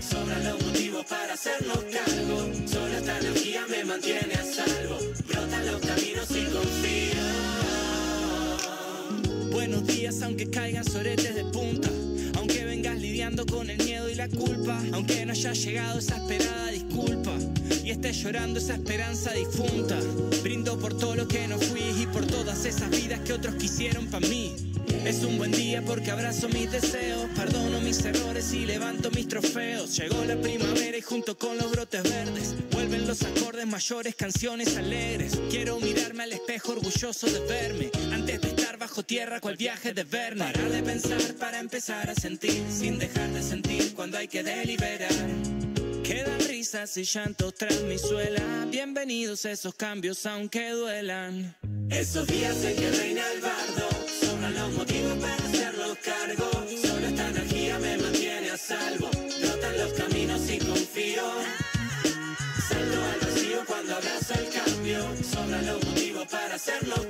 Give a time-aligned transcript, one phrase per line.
[0.00, 2.50] sobran los motivos para hacernos cargo.
[2.66, 4.98] Solo esta energía me mantiene a salvo.
[5.26, 7.20] Brotan los caminos y confío.
[9.50, 11.88] Buenos días, aunque caigan soretes de punta.
[12.38, 14.80] Aunque vengas lidiando con el miedo y la culpa.
[14.92, 17.32] Aunque no haya llegado esa esperada disculpa.
[17.90, 19.98] Y estés llorando esa esperanza difunta.
[20.44, 24.06] Brindo por todo lo que no fui y por todas esas vidas que otros quisieron
[24.06, 24.54] para mí.
[25.04, 29.96] Es un buen día porque abrazo mis deseos, perdono mis errores y levanto mis trofeos.
[29.96, 35.40] Llegó la primavera y junto con los brotes verdes vuelven los acordes mayores, canciones alegres.
[35.50, 40.04] Quiero mirarme al espejo orgulloso de verme antes de estar bajo tierra cual viaje de
[40.04, 40.44] Verne.
[40.44, 45.59] Parar de pensar para empezar a sentir sin dejar de sentir cuando hay que deliberar.
[46.10, 48.42] Quedan risas y llantos tras mi suela.
[48.68, 51.54] Bienvenidos esos cambios aunque duelan.
[51.88, 53.88] Esos días en que reina el bardo
[54.20, 56.50] sobran los motivos para hacerlos cargo.
[56.82, 59.08] Solo esta energía me mantiene a salvo.
[59.40, 61.22] Brotan los caminos y confío.
[62.68, 64.98] Salto al vacío cuando abrazo el cambio.
[65.22, 67.06] Sobran los motivos para hacerlos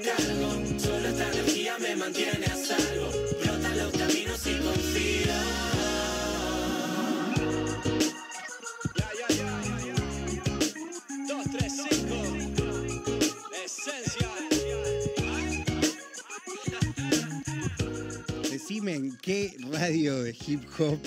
[18.80, 20.98] Decime en qué radio de hip hop,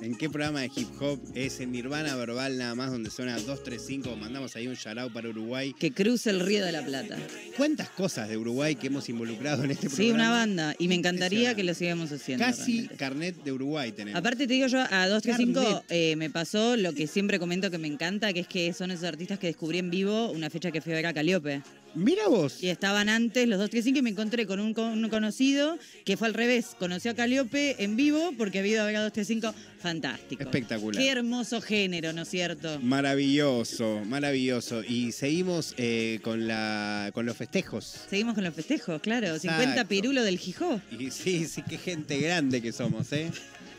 [0.00, 4.16] en qué programa de hip hop es en Nirvana Verbal nada más donde suena 235,
[4.16, 5.72] mandamos ahí un shout para Uruguay.
[5.78, 7.16] Que cruce el Río de la Plata.
[7.56, 10.04] ¿Cuántas cosas de Uruguay que hemos involucrado en este programa?
[10.04, 10.74] Sí, una banda.
[10.80, 12.44] Y me encantaría que lo sigamos haciendo.
[12.44, 12.96] Casi realmente.
[12.96, 14.18] carnet de Uruguay tenemos.
[14.18, 15.84] Aparte te digo yo, a 235 Carnet.
[15.90, 19.04] eh, me pasó lo que siempre comento que me encanta, que es que son esos
[19.04, 21.62] artistas que descubrí en vivo una fecha que fui a ver a Caliope.
[21.94, 22.62] Mira vos.
[22.62, 26.28] Y estaban antes los 235 y me encontré con un, con un conocido que fue
[26.28, 26.76] al revés.
[26.78, 29.54] Conoció a Caliope en vivo porque había ido a ver a 235.
[29.80, 30.42] Fantástico.
[30.42, 31.02] Espectacular.
[31.02, 32.78] Qué hermoso género, ¿no es cierto?
[32.80, 34.82] Maravilloso, maravilloso.
[34.84, 37.96] Y seguimos eh, con, la, con los festejos.
[38.08, 39.26] Seguimos con los festejos, claro.
[39.34, 39.60] Exacto.
[39.60, 40.80] 50 pirulo del Gijó.
[40.96, 43.30] Y sí, sí, qué gente grande que somos, ¿eh?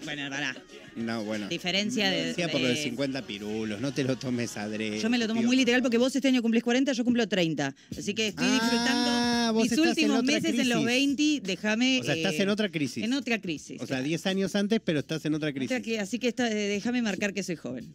[0.04, 0.56] Bueno, pará.
[0.96, 1.48] No, bueno.
[1.50, 5.00] Diferencia de- Decía por lo de de- 50 pirulos, no te lo tomes adrede.
[5.00, 5.48] Yo me lo tomo tío.
[5.48, 7.74] muy literal porque vos este año cumplís 40, yo cumplo 30.
[7.98, 10.86] Así que estoy Ah, disfrutando vos mis estás en últimos otra meses en los crisis.
[10.86, 11.42] 20.
[11.48, 12.00] Déjame.
[12.02, 13.04] O sea, estás eh, en otra crisis.
[13.04, 13.82] En otra crisis.
[13.82, 15.82] O sea, 10 años antes, pero estás en otra crisis.
[15.82, 17.86] que- así que está- eh, déjame marcar que soy joven.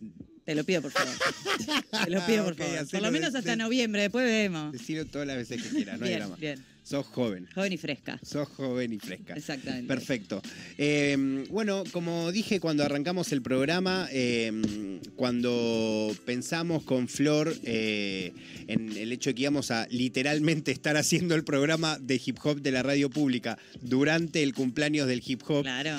[0.44, 1.12] Te lo pido, por favor.
[2.04, 2.88] Te lo pido, por Ok, favor.
[2.90, 4.72] Por lo menos hasta de- noviembre, después vemos.
[4.72, 6.36] Decirlo todas las veces que quieras, no hay Bien, drama.
[6.36, 6.64] bien.
[6.88, 7.47] Sos joven.
[7.54, 8.19] Joven y fresca.
[8.22, 9.34] Sos joven y fresca.
[9.34, 9.87] Exactamente.
[9.87, 10.41] Perfecto.
[10.78, 18.32] Eh, bueno, como dije cuando arrancamos el programa, eh, cuando pensamos con Flor eh,
[18.69, 22.62] en el hecho de que íbamos a literalmente estar haciendo el programa de hip hop
[22.62, 25.65] de la radio pública durante el cumpleaños del hip hop.
[25.65, 25.94] Claro.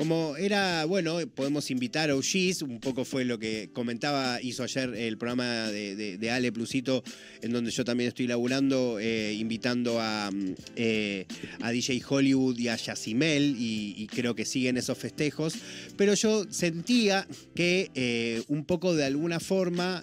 [0.00, 4.94] Como era, bueno, podemos invitar a OGs, un poco fue lo que comentaba, hizo ayer
[4.94, 7.04] el programa de, Ale Plusito,
[7.42, 11.26] en donde yo también estoy laburando, eh, invitando a, mm, eh,
[11.60, 15.56] a DJ Hollywood y a Yacimel, y, creo que siguen esos festejos,
[15.98, 20.02] pero yo sentía que eh, un poco de alguna forma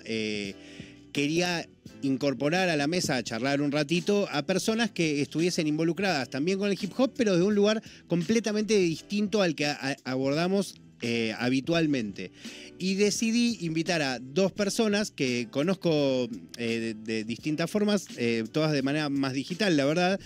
[1.18, 1.68] quería
[2.04, 6.70] incorporar a la mesa a charlar un ratito a personas que estuviesen involucradas también con
[6.70, 9.66] el hip hop, pero de un lugar completamente distinto al que
[10.04, 12.32] abordamos eh, habitualmente.
[12.80, 16.28] Y decidí invitar a dos personas que conozco
[16.58, 20.20] eh, de, de distintas formas, eh, todas de manera más digital, la verdad,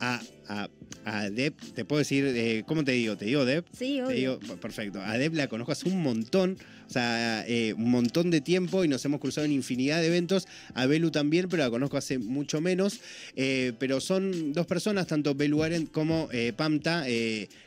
[0.00, 0.68] a, a,
[1.04, 3.16] a Deb, te puedo decir, ¿cómo te digo?
[3.16, 3.64] ¿Te digo Deb?
[3.72, 4.38] Sí, Te obvio.
[4.38, 5.00] digo, perfecto.
[5.00, 7.44] A Deb la conozco hace un montón, o sea,
[7.76, 10.46] un montón de tiempo y nos hemos cruzado en infinidad de eventos.
[10.74, 13.00] A Belu también, pero la conozco hace mucho menos.
[13.34, 17.04] Pero son dos personas, tanto Belu Arendt como Pamta,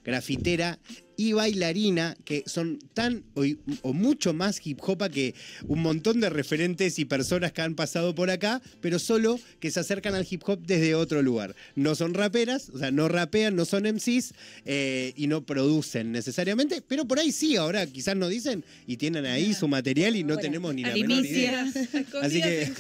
[0.05, 0.79] grafitera
[1.19, 3.43] y bailarina, que son tan o,
[3.81, 5.35] o mucho más hip hopa que
[5.67, 9.81] un montón de referentes y personas que han pasado por acá, pero solo que se
[9.81, 11.57] acercan al hip hop desde otro lugar.
[11.75, 16.81] No son raperas, o sea, no rapean, no son MCs eh, y no producen necesariamente,
[16.87, 20.35] pero por ahí sí, ahora quizás nos dicen y tienen ahí su material y no
[20.35, 21.69] Bueno, tenemos ni la menor idea.
[22.21, 22.71] Así que,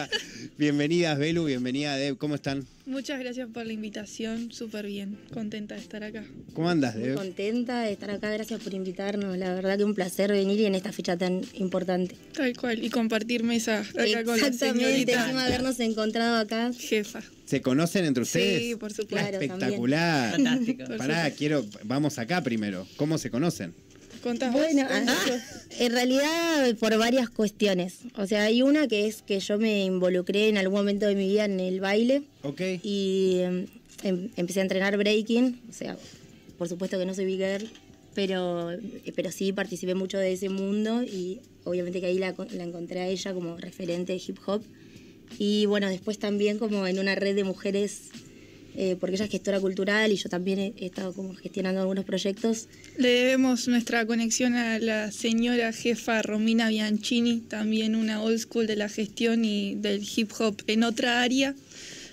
[0.56, 2.66] bienvenidas Belu, bienvenida Deb, ¿cómo están?
[2.86, 6.22] Muchas gracias por la invitación, súper bien, contenta de estar acá.
[6.52, 7.14] ¿Cómo andas, Muy Deb?
[7.16, 9.38] contenta de estar acá, gracias por invitarnos.
[9.38, 12.14] La verdad que un placer venir y en esta fecha tan importante.
[12.34, 16.72] Tal cual, y compartir mesa acá con la Exactamente, encima habernos encontrado acá.
[16.78, 17.22] jefa.
[17.46, 18.62] ¿Se conocen entre ustedes?
[18.62, 19.16] Sí, por supuesto.
[19.30, 20.32] Claro, Espectacular.
[20.32, 20.84] Fantástico.
[20.98, 22.86] Pará, quiero, vamos acá primero.
[22.96, 23.72] ¿Cómo se conocen?
[24.24, 24.62] ¿Contás vos?
[24.62, 27.98] Bueno, ¿Contás ah, en realidad por varias cuestiones.
[28.16, 31.28] O sea, hay una que es que yo me involucré en algún momento de mi
[31.28, 32.60] vida en el baile Ok.
[32.82, 33.66] y em,
[34.02, 35.60] em- empecé a entrenar breaking.
[35.68, 35.98] O sea,
[36.56, 37.68] por supuesto que no soy big girl,
[38.14, 38.70] pero,
[39.14, 43.08] pero sí participé mucho de ese mundo y obviamente que ahí la, la encontré a
[43.08, 44.62] ella como referente de hip hop.
[45.38, 48.08] Y bueno, después también como en una red de mujeres
[48.74, 52.04] eh, porque ella es gestora cultural y yo también he, he, estado como gestionando algunos
[52.04, 52.68] proyectos.
[52.98, 58.76] Le debemos nuestra conexión a la señora jefa Romina Bianchini, también una old school de
[58.76, 61.54] la gestión y del hip hop en otra área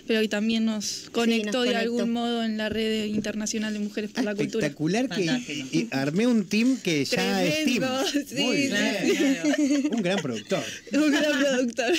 [0.07, 4.11] pero hoy también nos conectó, nos de algún modo en la red internacional de mujeres
[4.11, 4.65] por la cultura.
[4.67, 5.67] Espectacular que Fantástico.
[5.71, 7.83] y- armé un team que ya es team.
[8.27, 9.89] Sí, Muy bien.
[9.91, 10.63] Un gran productor.
[10.93, 11.93] Un gran productor.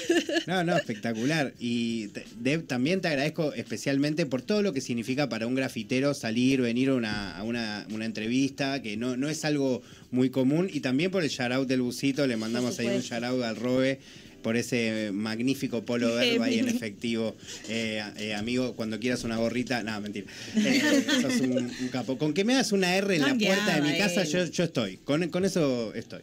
[0.46, 1.52] No, no, espectacular.
[1.58, 6.14] Y te- Deb, también te agradezco especialmente por todo lo que significa para un grafitero
[6.14, 10.68] salir, venir a una, a una, una entrevista, que no, no es algo muy común.
[10.72, 14.00] Y también por el shoutout del busito, le mandamos ahí un shoutout al Robe
[14.42, 17.36] por ese magnífico polo verde ahí en efectivo.
[17.68, 20.26] Eh, eh, amigo, cuando quieras una gorrita, no, mentira.
[20.56, 20.82] Eh,
[21.22, 22.18] sos un, un capo.
[22.18, 24.28] Con que me hagas una R en la puerta de mi casa, él.
[24.28, 24.96] yo, yo estoy.
[24.98, 26.20] Con, con eso estoy.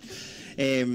[0.62, 0.86] Eh,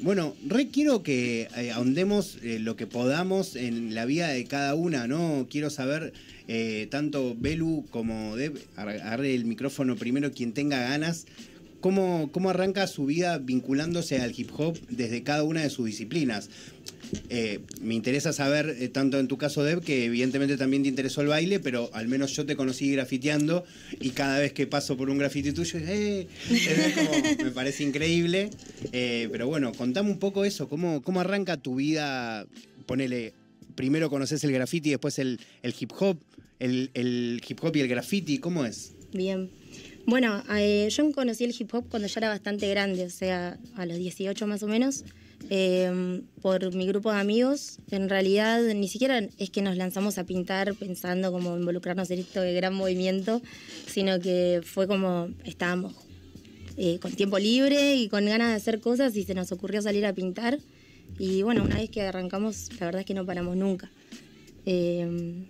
[0.00, 4.74] bueno, re quiero que eh, ahondemos eh, lo que podamos en la vida de cada
[4.74, 5.46] una, ¿no?
[5.50, 6.12] Quiero saber,
[6.46, 11.24] eh, tanto Belu como Deb, ar- agarre el micrófono primero quien tenga ganas,
[11.80, 16.50] ¿cómo, cómo arranca su vida vinculándose al hip hop desde cada una de sus disciplinas.
[17.28, 21.20] Eh, me interesa saber, eh, tanto en tu caso, Deb, que evidentemente también te interesó
[21.20, 23.64] el baile, pero al menos yo te conocí grafiteando
[24.00, 26.26] y cada vez que paso por un grafiti tuyo, ¡eh!
[27.42, 28.50] Me parece increíble.
[28.92, 32.46] Eh, pero bueno, contame un poco eso, ¿cómo, cómo arranca tu vida?
[32.86, 33.32] Ponele,
[33.74, 36.18] primero conoces el graffiti, después el, hip hop,
[36.58, 38.92] el, el hip hop y el graffiti, ¿cómo es?
[39.12, 39.50] Bien.
[40.06, 40.42] Bueno,
[40.88, 44.46] yo conocí el hip hop cuando ya era bastante grande, o sea, a los 18
[44.46, 45.04] más o menos,
[45.50, 47.78] eh, por mi grupo de amigos.
[47.90, 52.40] En realidad, ni siquiera es que nos lanzamos a pintar pensando como involucrarnos en esto
[52.40, 53.42] de gran movimiento,
[53.86, 55.94] sino que fue como estábamos
[56.76, 60.06] eh, con tiempo libre y con ganas de hacer cosas y se nos ocurrió salir
[60.06, 60.58] a pintar.
[61.18, 63.90] Y bueno, una vez que arrancamos, la verdad es que no paramos nunca.
[64.66, 65.44] Eh,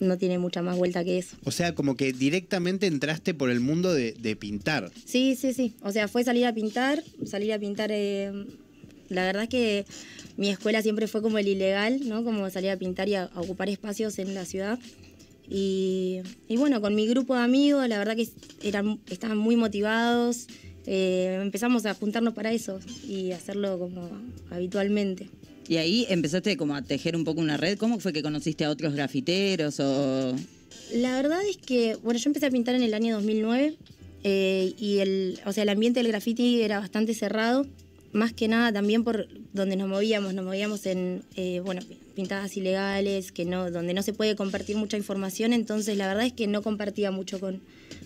[0.00, 1.36] no tiene mucha más vuelta que eso.
[1.44, 4.90] O sea, como que directamente entraste por el mundo de, de pintar.
[5.04, 5.74] Sí, sí, sí.
[5.82, 7.90] O sea, fue salir a pintar, salir a pintar.
[7.92, 8.32] eh,
[9.12, 9.84] la verdad es que
[10.36, 12.24] mi escuela siempre fue como el ilegal, ¿no?
[12.24, 14.78] Como salir a pintar y a, a ocupar espacios en la ciudad.
[15.48, 18.28] Y, y bueno, con mi grupo de amigos, la verdad que
[18.62, 20.46] eran, estaban muy motivados.
[20.86, 24.08] eh, empezamos a juntarnos para eso y hacerlo como
[24.50, 25.28] habitualmente.
[25.68, 27.78] Y ahí empezaste como a tejer un poco una red.
[27.78, 30.34] ¿Cómo fue que conociste a otros grafiteros o
[30.94, 33.76] La verdad es que, bueno, yo empecé a pintar en el año 2009
[34.24, 37.66] eh, y el, o sea, el ambiente del graffiti era bastante cerrado,
[38.12, 41.80] más que nada también por donde nos movíamos, nos movíamos en, eh, bueno,
[42.14, 46.32] pintadas ilegales, que no, donde no se puede compartir mucha información, entonces la verdad es
[46.32, 47.62] que no compartía mucho con,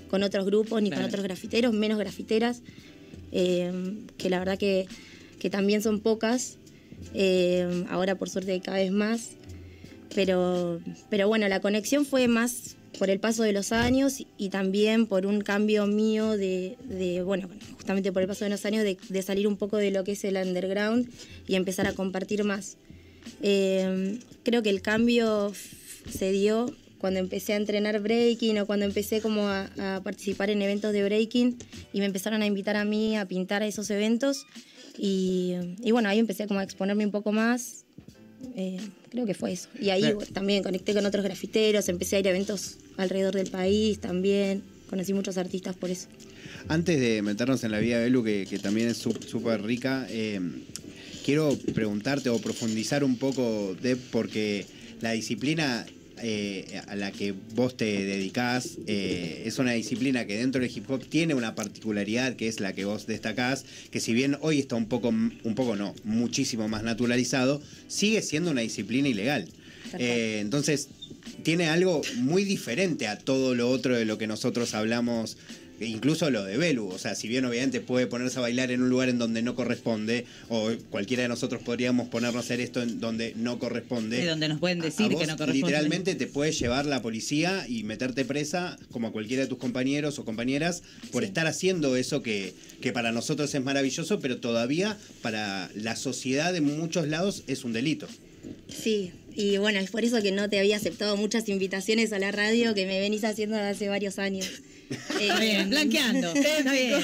[0.08, 1.03] con otros grupos ni Claro.
[1.03, 2.62] con otros grafiteros, menos grafiteras,
[3.32, 3.73] eh,
[4.17, 4.87] que la verdad que,
[5.41, 6.58] que también son pocas,
[7.14, 9.31] eh, ahora por suerte cada vez más.
[10.14, 10.81] Pero,
[11.11, 15.26] pero bueno, la conexión fue más por el paso de los años y también por
[15.26, 19.22] un cambio mío de, de, bueno, justamente por el paso de los años, de, de
[19.22, 21.08] salir un poco de lo que es el underground
[21.46, 22.76] y empezar a compartir más.
[23.43, 25.52] Eh, creo que el cambio
[26.10, 30.62] se dio cuando empecé a entrenar breaking o cuando empecé como a, a participar en
[30.62, 31.58] eventos de breaking
[31.93, 34.46] y me empezaron a invitar a mí a pintar a esos eventos
[34.98, 37.85] y, y bueno, ahí empecé como a exponerme un poco más
[38.55, 38.78] eh,
[39.10, 39.69] creo que fue eso.
[39.81, 44.00] Y ahí también conecté con otros grafiteros, empecé a ir a eventos alrededor del país
[44.00, 44.62] también.
[44.88, 46.08] Conocí muchos artistas por eso.
[46.69, 50.40] Antes de meternos en la vida de Belu, que, que también es súper rica, eh,
[51.24, 54.64] quiero preguntarte o profundizar un poco, Deb, porque
[55.00, 55.84] la disciplina
[56.23, 60.91] eh, a la que vos te dedicás eh, es una disciplina que dentro del hip
[60.91, 64.77] hop tiene una particularidad que es la que vos destacás, que si bien hoy está
[64.77, 69.49] un poco, un poco no, muchísimo más naturalizado, sigue siendo una disciplina ilegal.
[69.99, 70.89] Eh, entonces,
[71.43, 75.37] tiene algo muy diferente a todo lo otro de lo que nosotros hablamos,
[75.80, 76.88] incluso lo de Belu.
[76.88, 79.54] O sea, si bien obviamente puede ponerse a bailar en un lugar en donde no
[79.54, 84.18] corresponde, o cualquiera de nosotros podríamos ponernos a hacer esto en donde no corresponde.
[84.18, 85.54] de donde nos pueden a decir vos que no corresponde?
[85.66, 90.18] Literalmente te puede llevar la policía y meterte presa, como a cualquiera de tus compañeros
[90.18, 91.28] o compañeras, por Sí.
[91.28, 96.60] estar haciendo eso que, que para nosotros es maravilloso, pero todavía para la sociedad de
[96.60, 98.06] muchos lados es un delito.
[98.68, 102.30] Sí, y bueno, es por eso que no te había aceptado muchas invitaciones a la
[102.32, 104.48] radio que me venís haciendo desde hace varios años.
[104.90, 106.32] Eh, Está bien, blanqueando.
[106.34, 107.00] Está bien.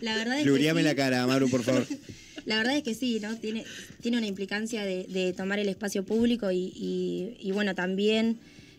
[0.00, 0.48] La verdad es que
[0.80, 0.84] sí.
[0.84, 1.86] la cara, Maru, por favor.
[2.46, 3.34] La verdad es que sí, ¿no?
[3.36, 3.64] Tiene,
[4.00, 8.38] tiene una implicancia de, de tomar el espacio público y, y- y bueno, también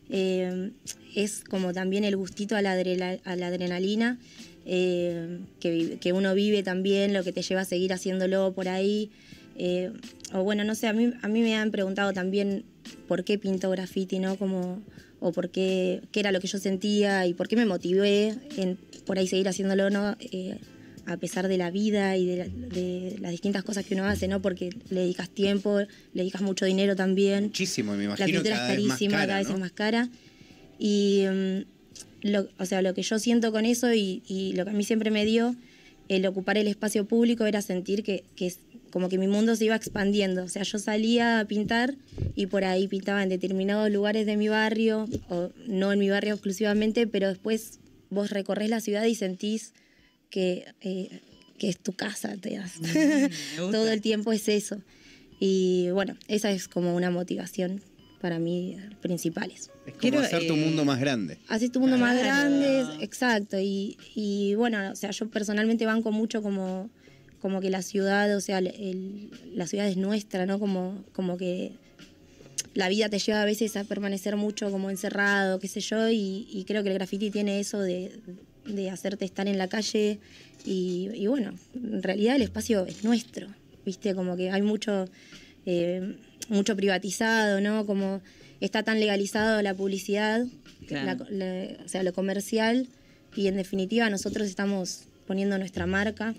[0.10, 0.72] eh,
[1.16, 4.20] es como también el gustito a la, adrela- a la adrenalina
[4.66, 9.10] eh, que, que uno vive también, lo que te lleva a seguir haciéndolo por ahí.
[9.58, 9.92] Eh,
[10.34, 12.64] o bueno, no sé, a mí, a mí me han preguntado también
[13.10, 14.38] por qué pinto graffiti, ¿no?
[14.38, 14.82] Como,
[15.20, 18.78] o por qué, qué era lo que yo sentía y por qué me motivé en
[19.06, 20.16] por ahí seguir haciéndolo, ¿no?
[20.20, 20.58] Eh,
[21.06, 24.28] a pesar de la vida y de, la- de las distintas cosas que uno hace,
[24.28, 24.42] ¿no?
[24.42, 27.46] Porque le dedicas tiempo, le dedicas mucho dinero también.
[27.46, 29.54] Muchísimo, me La imagino pintura cada es vez carísima, cara, cada vez ¿no?
[29.56, 30.10] es más cara.
[30.80, 34.72] Y, mm, lo, o sea, lo que yo siento con eso y, y lo que
[34.72, 35.56] a mí siempre me dio
[36.10, 38.52] el ocupar el espacio público era sentir que, que
[38.92, 40.44] como que mi mundo se iba expandiendo.
[40.44, 41.96] O sea, yo salía a pintar
[42.36, 46.34] y por ahí pintaba en determinados lugares de mi barrio, o no en mi barrio
[46.34, 47.80] exclusivamente, pero después
[48.10, 49.74] vos recorres la ciudad y sentís
[50.30, 51.22] que, eh,
[51.58, 52.80] que es tu casa, te das.
[52.80, 53.58] Mm.
[53.72, 54.82] Todo el tiempo es eso.
[55.40, 57.82] Y bueno, esa es como una motivación
[58.22, 59.72] para mí principales.
[59.86, 61.38] Es como Quiero, hacer tu eh, mundo más grande.
[61.48, 63.60] Haces tu mundo más grande, exacto.
[63.60, 66.90] Y, y bueno, o sea, yo personalmente banco mucho como,
[67.42, 70.60] como que la ciudad, o sea, el- la ciudad es nuestra, ¿no?
[70.60, 71.72] Como, como que
[72.74, 76.48] la vida te lleva a veces a permanecer mucho como encerrado, qué sé yo, y,
[76.52, 78.12] y creo que el graffiti tiene eso de,
[78.66, 80.20] de hacerte estar en la calle
[80.66, 83.48] y, y bueno, en realidad el espacio es nuestro,
[83.86, 84.14] ¿viste?
[84.16, 85.08] Como que hay mucho,
[85.66, 86.16] eh,
[86.50, 87.86] mucho privatizado, ¿no?
[87.86, 88.22] Como
[88.60, 90.46] está tan legalizado la publicidad,
[90.88, 91.26] Claro.
[91.30, 92.88] la- la- o sea, lo comercial,
[93.36, 96.34] y en definitiva nosotros estamos poniendo nuestra marca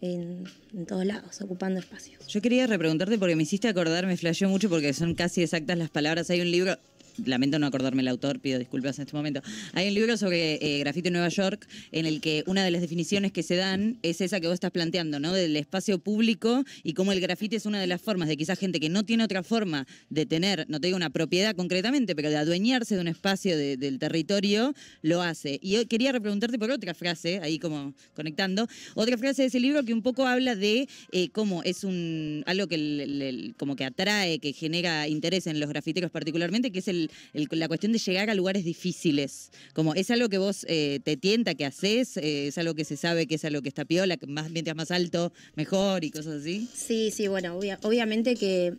[0.00, 0.44] en,
[0.86, 2.26] todos lados, ocupando espacios.
[2.26, 5.90] Yo quería repreguntarte porque me hiciste acordar, me flasheó mucho porque son casi exactas las
[5.90, 6.30] palabras.
[6.30, 6.78] Hay un libro,
[7.26, 9.42] lamento no acordarme el autor, pido disculpas en este momento.
[9.72, 12.80] Hay un libro sobre eh, grafito en Nueva York en el que una de las
[12.80, 15.32] definiciones que se dan es esa que vos estás planteando, ¿no?
[15.32, 18.80] Del espacio público y cómo el grafiti es una de las formas de quizás gente
[18.80, 22.36] que no tiene otra forma de tener, no te digo una propiedad concretamente, pero de
[22.36, 25.58] adueñarse de un espacio de- del territorio, lo hace.
[25.62, 29.84] Y yo quería repreguntarte por otra frase, ahí como conectando, otra frase de ese libro
[29.84, 34.52] que un poco habla de eh, cómo es un algo que como que atrae, que
[34.52, 38.34] genera interés en los grafiteros particularmente, que es el, el- la cuestión de llegar a
[38.34, 39.50] lugares difíciles.
[39.74, 42.96] Como es algo que vos eh, te tienta, que haces, eh, es algo que se
[42.96, 46.40] sabe que es algo que está piola, que más, mientras más alto, mejor y cosas
[46.42, 46.68] así.
[46.74, 48.74] Sí, sí, bueno, obvia- obviamente que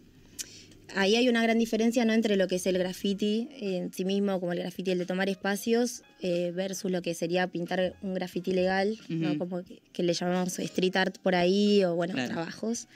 [0.95, 2.11] ahí hay una gran diferencia ¿no?
[2.13, 5.29] entre lo que es el graffiti en sí mismo, como el graffiti el de tomar
[5.29, 9.29] espacios, eh, versus lo que sería pintar un graffiti legal, ¿no?
[9.29, 9.37] Ujú.
[9.39, 12.33] como que, que le llamamos street art por ahí, o bueno, Claro.
[12.33, 12.87] trabajos.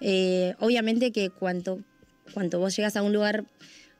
[0.00, 1.80] Eh, obviamente que cuanto,
[2.32, 3.44] cuanto vos llegas a un lugar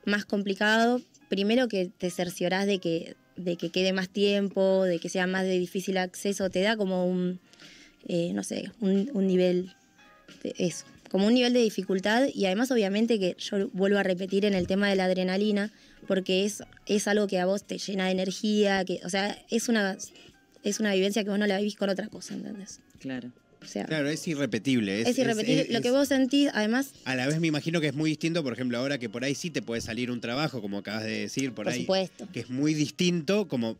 [0.05, 5.09] más complicado, primero que te cerciorás de que, de que quede más tiempo, de que
[5.09, 7.39] sea más de difícil acceso, te da como un,
[8.07, 9.73] eh, no sé, un, un nivel
[10.43, 14.45] de eso, como un nivel de dificultad y además obviamente que yo vuelvo a repetir
[14.45, 15.71] en el tema de la adrenalina,
[16.07, 19.69] porque es, es algo que a vos te llena de energía, que, o sea, es
[19.69, 19.97] una,
[20.63, 22.79] es una vivencia que vos no la vivís con otra cosa, ¿entendés?
[22.99, 23.31] Claro.
[23.63, 25.01] O sea, Claro, es irrepetible.
[25.01, 25.61] Es, es, irrepetible.
[25.63, 28.43] es- Lo que vos sentís, además, A la vez me imagino que es muy distinto,
[28.43, 31.19] por ejemplo, ahora que por ahí sí te puede salir un trabajo, como acabas de
[31.19, 32.27] decir, por, por ahí, supuesto.
[32.31, 33.77] que es muy distinto, como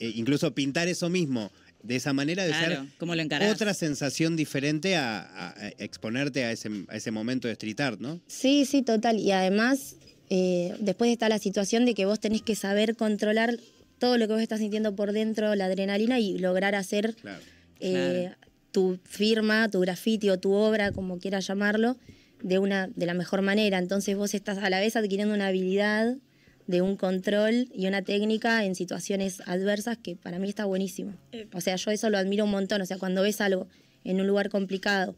[0.00, 1.50] eh, incluso pintar eso mismo
[1.82, 6.44] de esa manera de Claro, ser ¿cómo lo otra sensación diferente a, a- a exponerte
[6.44, 8.20] a ese, a ese momento de street art, ¿no?
[8.26, 9.18] Sí, sí, total.
[9.18, 9.96] Y además,
[10.30, 13.56] eh, después está la situación de que vos tenés que saber controlar
[13.98, 17.40] todo lo que vos estás sintiendo por dentro, la adrenalina, y lograr hacer Claro.
[17.80, 18.30] eh,
[18.76, 21.96] tu firma, tu graffiti o tu obra, como quieras llamarlo,
[22.42, 23.78] de, una, de la mejor manera.
[23.78, 26.18] Entonces vos estás a la vez adquiriendo una habilidad
[26.66, 31.14] de un control y una técnica en situaciones adversas que para mí está buenísimo.
[31.54, 32.82] O sea, yo eso lo admiro un montón.
[32.82, 33.66] O sea, cuando ves algo
[34.04, 35.14] en un lugar complicado,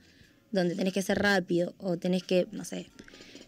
[0.53, 2.87] donde tenés que ser rápido o tenés que, no sé,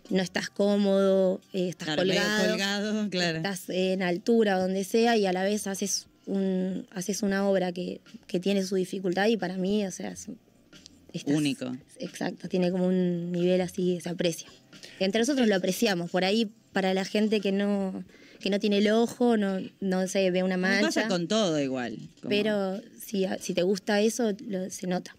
[0.08, 3.36] no estás cómodo, eh, estás Claro, colgado, colgado, claro.
[3.36, 7.72] estás en altura o donde sea y a la vez haces un haces una obra
[7.72, 10.28] que, que tiene su dificultad y para mí, o sea, es
[11.12, 11.76] estás- Único.
[11.98, 14.48] Exacto, tiene como un nivel así, se aprecia.
[15.00, 18.04] Entre nosotros lo apreciamos, por ahí para la gente que no
[18.40, 21.60] que no tiene el ojo, no, no se ve una Me pasa mancha, con todo
[21.60, 21.98] igual.
[22.22, 25.14] como- pero si, si te gusta eso, lo- se nota.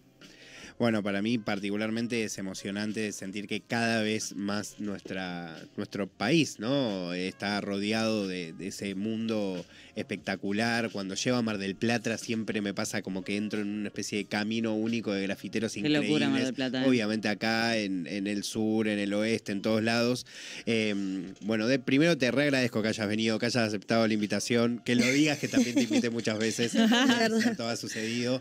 [0.78, 7.12] Bueno, para mí particularmente es emocionante sentir que cada vez más nuestra, nuestro país ¿no?
[7.12, 9.64] está rodeado de, de ese mundo
[9.94, 10.90] espectacular.
[10.90, 14.18] Cuando llevo a Mar del Plata siempre me pasa como que entro en una especie
[14.18, 16.08] de camino único de grafiteros Qué increíbles.
[16.08, 16.88] locura Mar del Plata, ¿eh?
[16.88, 20.26] Obviamente acá, en, en el sur, en el oeste, en todos lados.
[20.66, 20.94] Eh,
[21.42, 24.94] bueno, de, primero te re agradezco que hayas venido, que hayas aceptado la invitación, que
[24.94, 26.72] lo digas, que también te invité muchas veces.
[27.56, 28.40] Todo ha sucedido.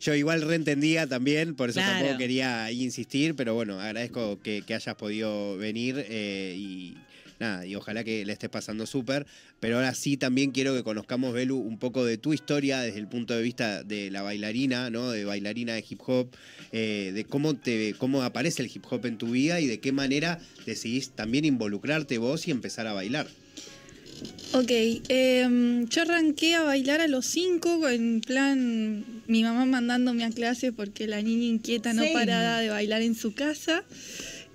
[0.00, 1.98] Yo igual reentendía también, por eso Claro.
[1.98, 6.96] tampoco quería insistir, pero bueno, agradezco que, que hayas podido venir eh, y,
[7.40, 9.26] nada, y ojalá que le estés pasando súper.
[9.58, 13.08] Pero ahora sí también quiero que conozcamos, Belu, un poco de tu historia desde el
[13.08, 15.10] punto de vista de la bailarina, ¿no?
[15.10, 16.28] De bailarina de hip hop,
[16.70, 19.90] eh, de cómo te cómo aparece el hip hop en tu vida y de qué
[19.90, 23.26] manera decidís también involucrarte vos y empezar a bailar.
[24.52, 24.70] Ok,
[25.08, 30.72] em, yo arranqué a bailar a los 5 en plan mi mamá mandándome a clase
[30.72, 32.10] porque la niña inquieta no Sí.
[32.12, 33.84] paraba de bailar en su casa.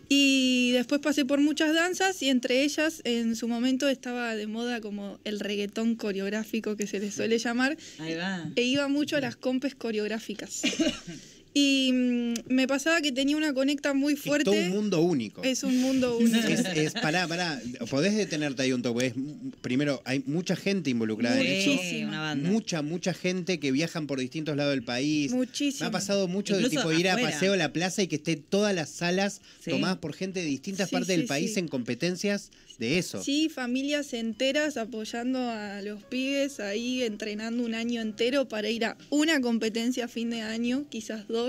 [0.09, 4.79] Y después pasé por muchas danzas y entre ellas en su momento estaba de moda
[4.81, 8.45] como el reggaetón coreográfico que se le suele llamar Ahí va.
[8.55, 10.61] e iba mucho a las compes coreográficas.
[11.53, 14.49] Y mm, me pasaba que tenía una conecta muy Es todo fuerte.
[14.49, 15.43] un mundo único.
[15.43, 16.35] Es un mundo único.
[16.47, 19.07] Es, es- pará, pará, podés detenerte ahí un toque.
[19.07, 19.13] Es,
[19.61, 21.81] primero, hay mucha gente involucrada en eso.
[21.81, 22.49] Sí, una banda.
[22.49, 25.31] Mucha, mucha gente que viajan por distintos lados del país.
[25.31, 25.81] Muchísimo.
[25.85, 28.15] Me ha pasado mucho de Incluso tipo ir a paseo a la plaza y que
[28.15, 29.69] esté todas las salas Sí.
[29.71, 31.59] tomadas por gente de distintas Sí, partes sí, del país sí.
[31.59, 33.23] en competencias de eso.
[33.23, 38.97] Sí, familias enteras apoyando a los pibes ahí entrenando un año entero para ir a
[39.11, 41.42] una competencia a fin de año, quizás dos.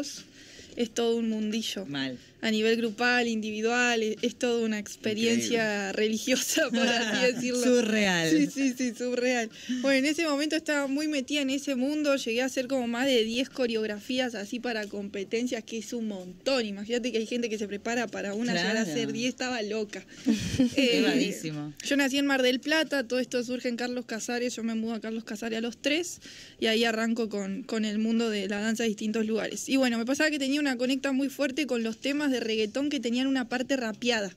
[0.77, 1.87] Es todo un mundillo.
[1.87, 2.19] Mal.
[2.47, 7.63] A nivel grupal, individual, es, es toda una experiencia religiosa, por así decirlo.
[7.63, 8.31] Surreal.
[8.31, 9.49] Sí, sí, sí, surreal.
[9.81, 13.07] Bueno, en ese momento estaba muy metida en ese mundo, llegué a hacer como más
[13.07, 16.67] de 10 coreografías así para competencias, que es un montón.
[16.67, 18.91] Imagínate que hay gente que se prepara para una, llegar a Claro.
[18.91, 20.05] hacer 10, estaba loca.
[20.75, 21.73] Quemadísimo.
[21.85, 24.95] Yo nací en Mar del Plata, todo esto surge en Carlos Casares, yo me mudo
[24.95, 26.21] a Carlos Casares a los 3
[26.61, 29.69] y ahí arranco con, con el mundo de la danza de distintos lugares.
[29.69, 32.91] Y bueno, me pasaba que tenía una conecta muy fuerte con los temas de reggaetón
[32.91, 34.35] que tenían una parte rapeada.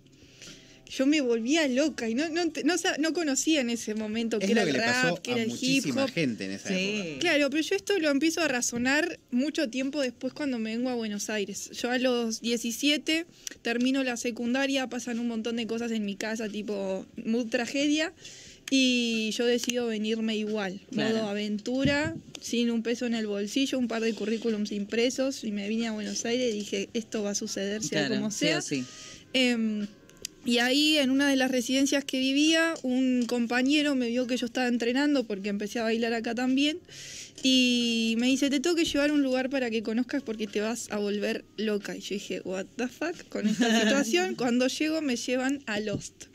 [0.90, 2.44] Yo me volvía loca y no, no,
[3.00, 5.34] no, conocía en ese momento es que era que el le pasó rap, que a
[5.34, 6.12] era el hip muchísima hop.
[6.12, 6.76] gente en esa Sí.
[7.04, 7.20] época.
[7.20, 10.96] Claro, pero yo esto lo empiezo a razonar mucho tiempo después cuando me vengo a
[10.96, 11.72] Buenos Aires.
[11.74, 13.26] Yo a los 17
[13.64, 18.14] termino la secundaria, pasan un montón de cosas en mi casa, tipo mood tragedia,
[18.70, 21.16] y yo decido venirme igual, Claro.
[21.18, 25.68] modo aventura, sin un peso en el bolsillo, un par de currículums impresos, y me
[25.70, 28.62] vine a Buenos Aires y dije, esto va a suceder, sea Claro, como sea.
[28.62, 28.84] sí.
[29.34, 29.88] Em,
[30.46, 34.46] y ahí, en una de las residencias que vivía, un compañero me vio que yo
[34.46, 36.80] estaba entrenando porque empecé a bailar acá también.
[37.44, 40.62] Y me dice, te tengo que llevar a un lugar para que conozcas porque te
[40.62, 41.96] vas a volver loca.
[41.96, 44.36] Y yo dije, what the fuck con esta situación.
[44.36, 46.26] Cuando llego me llevan a Lost.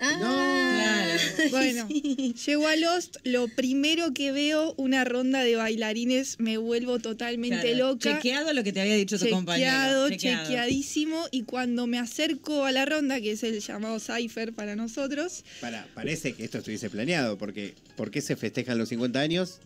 [0.00, 1.14] Ah, Claro.
[1.50, 7.70] Bueno, llego a Lost, lo primero que veo, una ronda de bailarines, me vuelvo totalmente
[7.72, 7.92] Claro.
[7.92, 8.14] loca.
[8.16, 10.08] Chequeado lo que te había dicho tu compañero.
[10.08, 11.26] Chequeado, chequeadísimo.
[11.30, 15.86] Y cuando me acerco a la ronda, que es el llamado Cypher para nosotros, Para,
[15.94, 19.60] parece que esto estuviese planeado, porque ¿por qué se festejan los 50 años?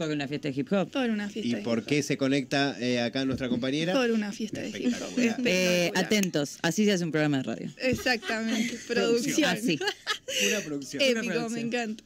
[0.00, 0.90] Porque una fiesta de hip hop.
[0.90, 3.92] por una fiesta ¿Y de por hip qué se conecta eh, acá nuestra compañera?
[3.92, 5.18] Por una fiesta de hip hop.
[5.44, 7.70] Eh, atentos, así se hace un programa de radio.
[7.76, 9.50] Exactamente, producción.
[9.50, 9.78] Así.
[10.48, 11.02] Una producción.
[11.02, 11.52] Una Épico, producción.
[11.52, 12.04] me encanta.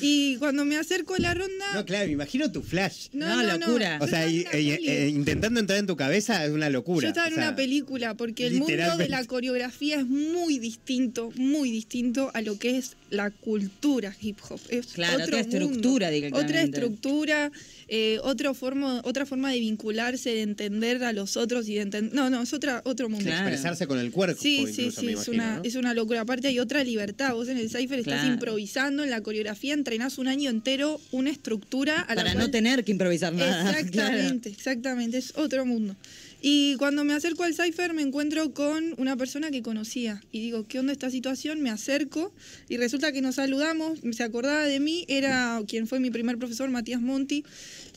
[0.00, 1.66] Y cuando me acerco a la ronda.
[1.74, 3.08] No, claro, me imagino tu flash.
[3.12, 3.98] No, locura.
[4.00, 4.70] O sea, y- y- peli.
[4.88, 7.02] eh, intentando entrar en tu cabeza es una locura.
[7.04, 10.58] Yo estaba en o sea, una película porque el mundo de la coreografía es muy
[10.58, 14.60] distinto, muy distinto a lo que es la cultura hip hop.
[14.68, 16.38] Es Claro, otro otra estructura mundo.
[16.38, 17.50] Otra estructura,
[17.88, 22.14] eh, otro forma, otra forma de vincularse, de entender a los otros y de entender.
[22.14, 23.24] No, no, es otra, otro mundo.
[23.24, 23.48] Claro.
[23.48, 24.40] Expresarse con el cuerpo.
[24.40, 25.62] Sí, sí, incluso, sí, me es imagino, una, ¿no?
[25.64, 26.20] es una locura.
[26.20, 27.34] Aparte hay otra libertad.
[27.34, 28.34] Vos en el Cypher estás Claro.
[28.34, 32.50] improvisando, en la coreografía entrenás un año entero una estructura a la Para cual- no
[32.50, 33.70] tener que improvisar nada.
[33.78, 35.96] Exactamente, exactamente, es otro mundo.
[36.46, 40.20] Y cuando me acerco al Cypher me encuentro con una persona que conocía.
[40.30, 41.62] Y digo, ¿qué onda esta situación?
[41.62, 42.34] Me acerco
[42.68, 46.68] y resulta que nos saludamos, se acordaba de mí, era quien fue mi primer profesor,
[46.68, 47.46] Matías Monti,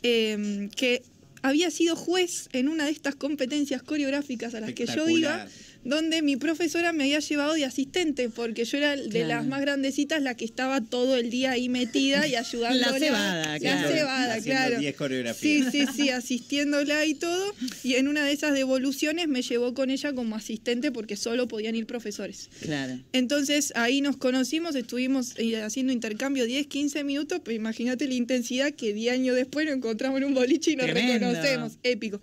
[0.02, 1.04] eh, que
[1.42, 5.46] había sido juez en una de estas competencias coreográficas a las que yo iba.
[5.88, 9.28] Donde mi profesora me había llevado de asistente, porque yo era de Claro.
[9.28, 12.92] las más grandecitas la que estaba todo el día ahí metida y ayudándola.
[12.92, 13.90] La cebada, La claro.
[13.90, 14.80] cebada, claro.
[14.80, 15.72] 10 coreografías.
[15.72, 17.56] Sí, sí, sí, asistiéndola y todo.
[17.84, 21.76] Y en una de esas devoluciones me llevó con ella como asistente porque solo podían
[21.76, 22.50] ir profesores.
[22.62, 23.00] Claro.
[23.14, 28.74] Entonces ahí nos conocimos, estuvimos eh, haciendo intercambio 10, 15 minutos, pero imagínate la intensidad
[28.74, 31.14] que 10 años después nos encontramos en un boliche y nos Tremendo.
[31.28, 32.22] reconocemos, épico.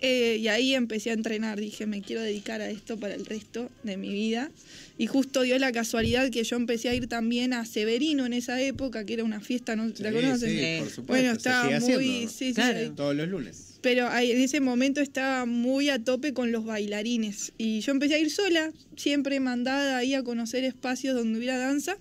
[0.00, 3.70] Eh, y ahí empecé a entrenar, dije, me quiero dedicar a esto para el resto
[3.82, 4.50] de mi vida.
[4.96, 8.62] Y justo dio la casualidad que yo empecé a ir también a Severino en esa
[8.62, 9.84] época, que era una fiesta, ¿no?
[9.98, 10.48] ¿La Sí, conocen?
[10.50, 11.02] sí, por supuesto.
[11.12, 11.92] Bueno, se estaba sigue muy...
[12.04, 12.92] haciendo sí, sí, Claro.
[12.92, 13.74] Todos los lunes.
[13.82, 17.52] Pero en ese momento estaba muy a tope con los bailarines.
[17.58, 21.98] Y yo empecé a ir sola, siempre mandada ahí a conocer espacios donde hubiera danza.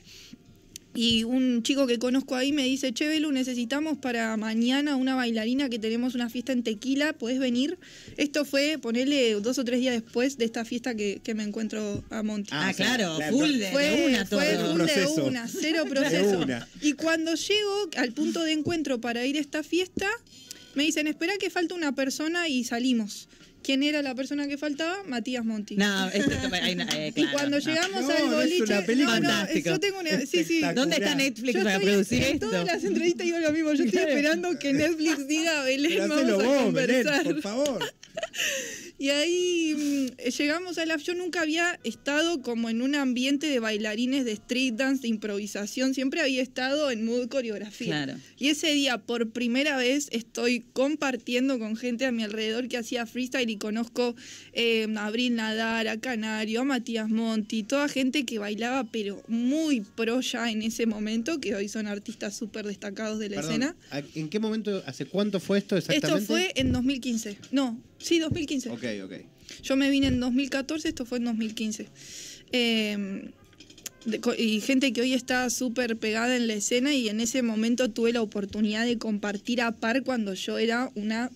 [0.96, 5.68] Y un chico que conozco ahí me dice, che, Belu, necesitamos para mañana una bailarina
[5.70, 7.80] que tenemos una fiesta en Tequila, ¿podés venir?
[8.18, 12.04] Esto fue, ponerle dos o tres días después de esta fiesta que, que me encuentro
[12.12, 12.50] a Monty.
[12.52, 13.36] Ah, Ah, claro, claro.
[13.38, 14.40] full de, fue, de una todo.
[14.40, 15.26] fue full de Proceso.
[15.26, 16.40] una, cero proceso.
[16.40, 16.68] una.
[16.82, 20.08] Y cuando llego al punto de encuentro para ir a esta fiesta,
[20.76, 23.28] me dicen, espera que falta una persona y salimos.
[23.64, 24.98] ¿Quién era la persona que faltaba?
[25.08, 25.76] Matías Monti.
[25.78, 29.20] No, hay una- eh, y cuando llegamos No, al no es boliche, una película.
[29.20, 29.70] no, no, Fantástico.
[29.70, 30.62] yo tengo una, sí, sí.
[30.76, 32.50] ¿Dónde está Netflix Yo para estoy- producir en esto?
[32.50, 33.74] todas las entrevistas digo lo mismo.
[33.74, 36.64] Yo estoy esperando que Netflix diga, Belén, Pero vamos a vos, Belén,
[37.06, 37.24] conversar.
[37.24, 37.80] por favor.
[39.00, 40.96] Y ahí mm, llegamos a la...
[40.98, 45.94] Yo nunca había estado como en un ambiente de bailarines de street dance, de improvisación.
[45.94, 47.88] Siempre había estado en mood coreografía.
[48.06, 48.20] Claro.
[48.38, 53.06] Y ese día, por primera vez, estoy compartiendo con gente a mi alrededor que hacía
[53.06, 54.16] freestyle y conozco
[54.54, 59.82] eh, a Abril Nadar, a Canario, a Matías Monti, toda gente que bailaba, pero muy
[59.82, 63.76] pro ya en ese momento, que hoy son artistas súper destacados de la Perdón, escena.
[63.92, 66.22] ¿a- ¿En qué momento, hace cuánto fue esto exactamente?
[66.24, 67.38] Esto fue en 2015.
[67.52, 68.70] No, sí, 2015.
[68.70, 69.14] Ok, ok.
[69.64, 71.88] Yo me vine en 2014, esto fue en 2015.
[72.52, 73.30] Eh,
[74.06, 77.42] de- co- y gente que hoy está súper pegada en la escena y en ese
[77.42, 81.32] momento tuve la oportunidad de compartir a par cuando yo era una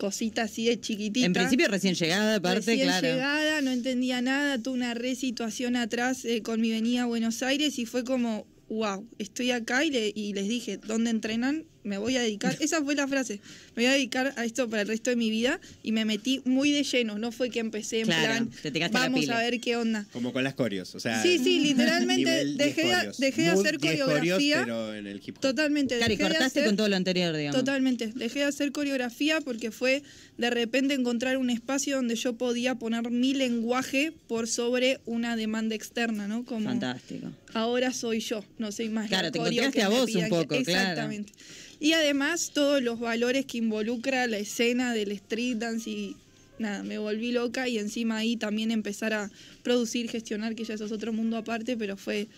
[0.00, 1.26] cosita así de chiquitita.
[1.26, 3.06] En principio recién llegada, aparte, Recién claro.
[3.06, 7.42] llegada, no entendía nada, tuve una re situación atrás eh, con mi venida a Buenos
[7.42, 11.64] Aires y fue como, wow, estoy acá y, le- y les dije, ¿dónde entrenan?
[11.82, 13.40] Me voy a dedicar, esa fue la frase,
[13.74, 16.42] me voy a dedicar a esto para el resto de mi vida y me metí
[16.44, 20.04] muy de lleno, no fue que empecé en Claro, plan, vamos a ver qué onda.
[20.12, 21.22] Como con las coreos, o sea...
[21.22, 24.58] Sí, sí, literalmente nivel 10 dejé, de- dejé de hacer 10 coreos, coreografía.
[24.60, 25.40] pero en el hip hop.
[25.40, 25.96] Totalmente.
[25.96, 27.58] Claro, y dejé de cortaste hacer- con todo lo anterior, digamos.
[27.58, 28.12] Totalmente.
[28.14, 30.02] Dejé de hacer coreografía porque fue
[30.36, 35.74] de repente encontrar un espacio donde yo podía poner mi lenguaje por sobre una demanda
[35.74, 36.44] externa, ¿no?
[36.44, 37.28] Como Fantástico.
[37.54, 39.04] ahora soy yo, no soy más.
[39.04, 40.60] la Claro, te encontraste que a me vos un que- poco, claro.
[40.60, 41.32] Exactamente.
[41.80, 46.16] Y además todos los valores que involucra la escena del street dance y
[46.58, 49.30] nada, me volví loca y encima ahí también empezar a
[49.62, 52.28] producir, gestionar, que ya eso es otro mundo aparte, pero fue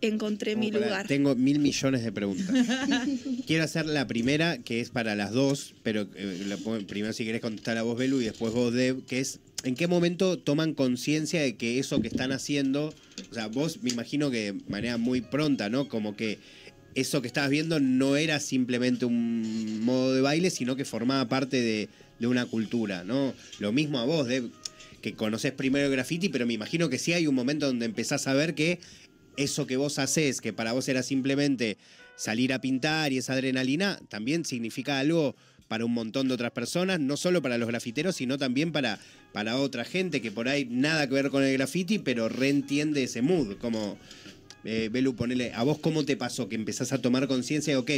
[0.00, 1.06] encontré mi para- lugar.
[1.06, 2.46] Tengo mil millones de preguntas.
[3.46, 7.40] Quiero hacer la primera, que es para las dos, pero eh, la primero si querés
[7.40, 11.40] contestar a vos, Belu, y después vos, Deb, que es, ¿en qué momento toman conciencia
[11.40, 12.94] de que eso que están haciendo,
[13.30, 15.88] o sea, vos me imagino que de manera muy pronta, ¿no?
[15.88, 16.38] Como que
[16.96, 21.60] eso que estabas viendo no era simplemente un modo de baile, sino que formaba parte
[21.60, 21.88] de,
[22.26, 23.34] una cultura, ¿no?
[23.58, 24.26] Lo mismo a vos,
[25.02, 28.26] que conoces primero el graffiti, pero me imagino que sí hay un momento donde empezás
[28.26, 28.80] a ver que
[29.36, 31.76] eso que vos haces, que para vos era simplemente
[32.16, 35.36] salir a pintar y esa adrenalina, también significa algo
[35.68, 38.98] para un montón de otras personas, no solo para los grafiteros, sino también para,
[39.32, 43.20] para otra gente que por ahí nada que ver con el graffiti, pero reentiende ese
[43.20, 43.58] mood.
[43.58, 43.98] Como,
[44.66, 46.48] eh, Belu, ponele, ¿a vos cómo te pasó?
[46.48, 47.90] Que empezás a tomar conciencia de, ok,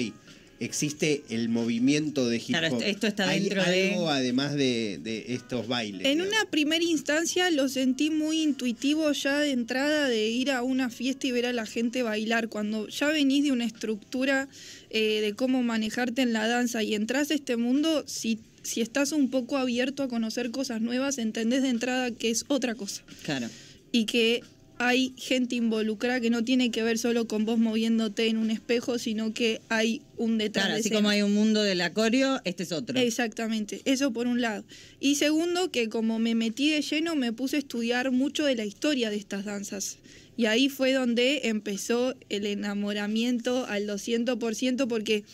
[0.61, 2.83] existe el movimiento de hip Claro, hop.
[2.83, 6.05] esto está Hay dentro de- algo además de, de estos bailes.
[6.05, 6.33] En digamos.
[6.35, 11.29] una primera instancia lo sentí muy intuitivo ya de entrada de ir a una fiesta
[11.29, 12.49] y ver a la gente bailar.
[12.49, 14.49] Cuando ya venís de una estructura
[14.91, 19.13] eh, de cómo manejarte en la danza y entras a este mundo, si, si estás
[19.13, 23.05] un poco abierto a conocer cosas nuevas, entendés de entrada que es otra cosa.
[23.23, 23.49] Claro.
[23.93, 24.43] Y que
[24.79, 28.99] hay gente involucrada que no tiene que ver solo con vos moviéndote en un espejo,
[28.99, 30.99] sino que hay un detrás Claro, de así escena.
[30.99, 32.99] como hay un mundo del acorio, este es otro.
[32.99, 34.65] Exactamente, eso por un lado.
[35.01, 38.65] Y segundo, que como me metí de lleno, me puse a estudiar mucho de la
[38.65, 39.99] historia de estas danzas.
[40.37, 45.25] Y ahí fue donde empezó el enamoramiento al 200%, porque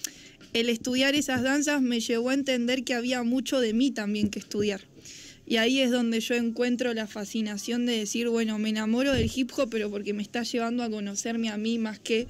[0.55, 4.39] el estudiar esas danzas me llevó a entender que había mucho de mí también que
[4.39, 4.81] estudiar.
[5.47, 9.51] Y ahí es donde yo encuentro la fascinación de decir, bueno, me enamoro del hip
[9.57, 12.27] hop, pero porque me está llevando a conocerme a mí más que,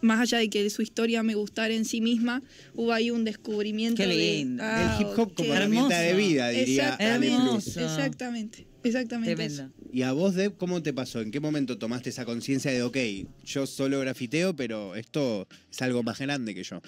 [0.00, 2.42] más allá de que su historia me gustara en sí misma,
[2.74, 4.62] hubo ahí un descubrimiento Qué de, lindo.
[4.64, 9.34] ah, el hip hop como herramienta de vida, diría Exactamente, exactamente, exactamente.
[9.34, 9.72] Tremendo.
[9.92, 11.20] ¿Y a vos, Deb, cómo te pasó?
[11.20, 12.96] ¿En qué momento tomaste esa conciencia de, ok,
[13.44, 16.80] yo solo grafiteo, pero esto es algo más grande que yo?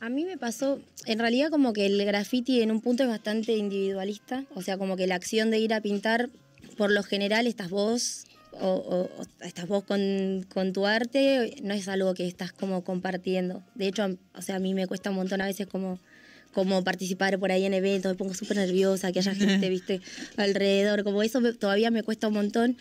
[0.00, 3.56] A mí me pasó, en realidad como que el graffiti en un punto es bastante
[3.56, 6.28] individualista, o sea, como que la acción de ir a pintar,
[6.76, 11.74] por lo general estás vos, o, o- o estás vos con, con tu arte, no
[11.74, 13.62] es algo que estás como compartiendo.
[13.74, 15.98] De hecho, o sea, a mí me cuesta un montón a veces como,
[16.52, 20.00] como participar por ahí en eventos, me pongo súper nerviosa, que haya gente, viste,
[20.36, 22.76] alrededor, como eso me- todavía me cuesta un montón,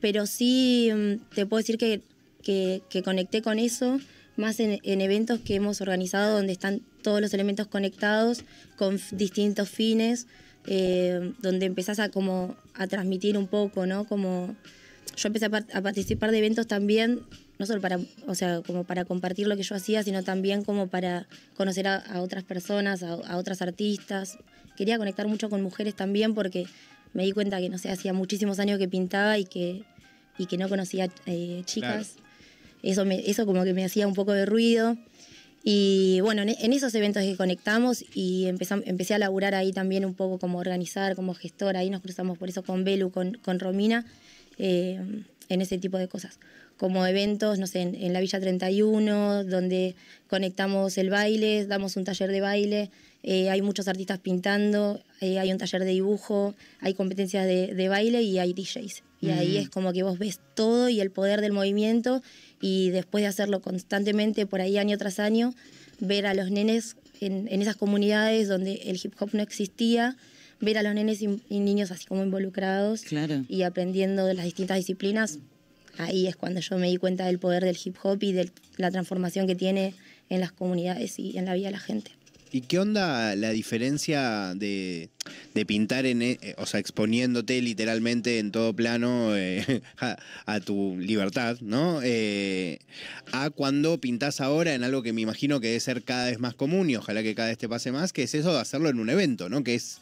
[0.00, 2.02] pero sí mm, te puedo decir que,
[2.42, 3.98] que, que conecté con eso
[4.38, 8.44] más en, en eventos que hemos organizado donde están todos los elementos conectados
[8.76, 10.26] con distintos fines,
[10.66, 14.04] eh, donde empezás a como a transmitir un poco, ¿no?
[14.06, 14.54] Como
[15.16, 17.20] yo empecé a, par- a participar de eventos también
[17.58, 17.98] no solo para,
[18.28, 21.96] o sea, como para compartir lo que yo hacía, sino también como para conocer a,
[21.96, 24.38] a otras personas, a, a otras artistas.
[24.76, 26.66] Quería conectar mucho con mujeres también porque
[27.14, 29.82] me di cuenta que, no sé, hacía muchísimos años que pintaba y que,
[30.38, 32.14] y que no conocía eh, chicas.
[32.82, 34.96] Eso, me, eso como que me hacía un poco de ruido.
[35.64, 40.04] Y bueno, en, en esos eventos que conectamos y empezam- empecé a laburar ahí también
[40.04, 43.58] un poco como organizar, como gestora, ahí nos cruzamos por eso con Belu, con, con
[43.58, 44.06] Romina,
[44.58, 45.00] eh,
[45.48, 46.38] en ese tipo de cosas.
[46.76, 49.96] Como eventos, no sé, en, en la Villa 31, donde
[50.28, 52.90] conectamos el baile, damos un taller de baile,
[53.24, 57.88] eh, hay muchos artistas pintando, eh, hay un taller de dibujo, hay competencias de, de
[57.88, 59.02] baile y hay DJs.
[59.20, 62.22] Y ahí es como que vos ves todo y el poder del movimiento
[62.60, 65.54] y después de hacerlo constantemente por ahí año tras año,
[66.00, 70.16] ver a los nenes en, en esas comunidades donde el hip hop no existía,
[70.60, 73.44] ver a los nenes y, y niños así como involucrados Claro.
[73.48, 75.38] y aprendiendo de las distintas disciplinas,
[75.98, 78.90] ahí es cuando yo me di cuenta del poder del hip hop y de la
[78.90, 79.94] transformación que tiene
[80.28, 82.10] en las comunidades y en la vida de la gente.
[82.50, 85.10] ¿Y qué onda la diferencia de,
[85.54, 90.60] de pintar en, e- eh, o sea, exponiéndote literalmente en todo plano eh, a, a
[90.60, 92.00] tu libertad, ¿no?
[92.02, 92.78] Eh,
[93.32, 96.54] a cuando pintás ahora en algo que me imagino que debe ser cada vez más
[96.54, 98.98] común y ojalá que cada vez te pase más, que es eso de hacerlo en
[98.98, 99.62] un evento, ¿no?
[99.62, 100.00] Que es,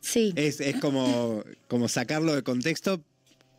[0.00, 3.02] Sí, es, es como, como sacarlo de contexto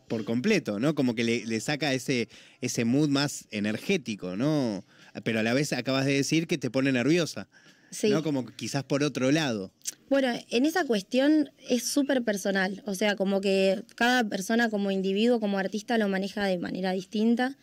[0.08, 0.94] por completo, ¿no?
[0.94, 2.28] Como que le, le saca ese,
[2.60, 4.84] ese mood más energético, ¿no?
[5.22, 7.46] Pero a la vez acabas de decir que te pone nerviosa.
[7.90, 8.10] Sí.
[8.10, 8.22] ¿no?
[8.22, 9.70] Como quizás por otro lado.
[10.08, 15.38] Bueno, en esa cuestión es súper personal, o sea, como que cada persona como individuo,
[15.38, 17.56] como artista, lo maneja de manera distinta.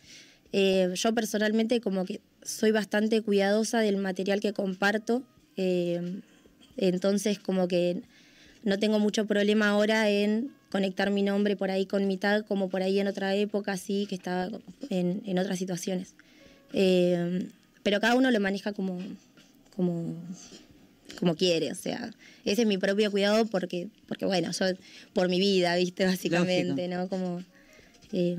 [0.52, 5.22] Eh, yo personalmente como que soy bastante cuidadosa del material que comparto,
[5.56, 6.22] eh,
[6.78, 8.02] entonces como que
[8.64, 12.68] no tengo mucho problema ahora en conectar mi nombre por ahí con mi tag, como
[12.70, 14.48] por ahí en otra época, sí, que estaba
[14.88, 16.14] en, en otras situaciones.
[16.72, 17.48] Eh,
[17.82, 18.98] pero cada uno lo maneja como,
[19.78, 20.14] como
[21.18, 22.10] como quiere, o sea,
[22.44, 24.66] ese es mi propio cuidado porque, porque bueno, yo
[25.14, 27.08] por mi vida, viste, básicamente, ¿no?
[27.08, 27.42] Como,
[28.12, 28.36] eh,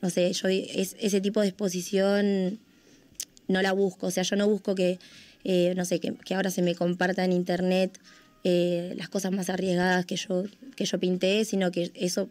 [0.00, 2.58] no sé, yo es, ese tipo de exposición
[3.48, 4.98] no la busco, o sea, yo no busco que,
[5.44, 7.98] eh, no sé, que, que ahora se me comparta en internet
[8.44, 10.44] eh, las cosas más arriesgadas que yo,
[10.74, 12.28] que yo pinté, sino que eso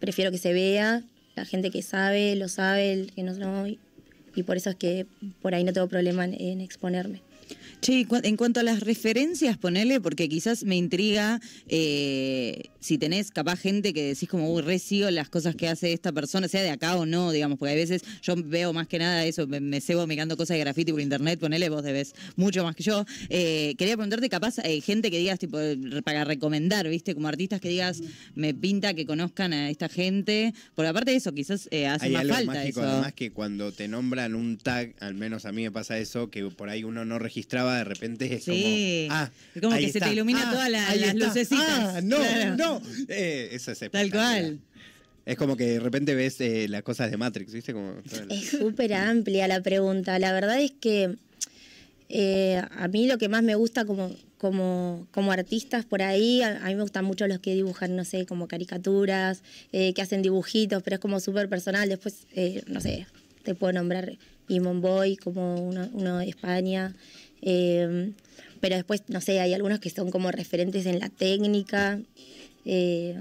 [0.00, 1.02] prefiero que se vea,
[1.36, 3.78] la gente que sabe, lo sabe, el que no, no, y,
[4.34, 5.06] y por eso es que
[5.40, 7.22] por ahí no tengo problema en- en exponerme.
[7.80, 13.58] Che, en cuanto a las referencias, ponele, porque quizás me intriga eh, si tenés capaz
[13.58, 16.70] gente que decís como, uy, re sigo las cosas que hace esta persona, sea de
[16.70, 19.80] acá o no, digamos, porque a veces yo veo más que nada eso, me, me
[19.80, 23.04] cebo mirando cosas de graffiti por internet, ponele, vos debes mucho más que yo.
[23.28, 27.14] Eh, quería preguntarte, capaz, eh, gente que digas, tipo, re- para recomendar, ¿viste?
[27.14, 28.00] Como artistas que digas,
[28.34, 32.12] me pinta que conozcan a esta gente, porque aparte de eso, quizás eh, hace Hay
[32.12, 32.88] más algo falta mágico eso.
[32.90, 36.44] además que cuando te nombran un tag, al menos a mí me pasa eso, que
[36.44, 39.06] por ahí uno no registraba, de repente es Sí.
[39.08, 41.26] como, ah, como ahí que se te ilumina Ah, todas la- las está.
[41.26, 41.68] lucecitas.
[41.96, 42.56] Ah, no, Claro.
[42.56, 42.67] no.
[43.08, 44.60] Eh, eso es Tal cual.
[45.26, 47.72] Es como que de repente ves eh, las cosas de Matrix, ¿viste?
[47.74, 47.92] Como,
[48.30, 50.18] Es súper amplia la pregunta.
[50.18, 51.16] La verdad es que
[52.08, 56.64] eh, a mí lo que más me gusta como, como, como artistas por ahí, a,
[56.64, 60.22] a mí me gustan mucho los que dibujan, no sé, como caricaturas, eh, que hacen
[60.22, 61.88] dibujitos, pero es como súper personal.
[61.90, 63.06] Después, eh, no sé,
[63.42, 64.16] te puedo nombrar
[64.48, 66.94] Imon Boy como uno, uno de España.
[67.42, 68.12] eh,
[68.60, 72.00] pero después, no sé, hay algunos que son como referentes en la técnica,
[72.68, 73.16] eh,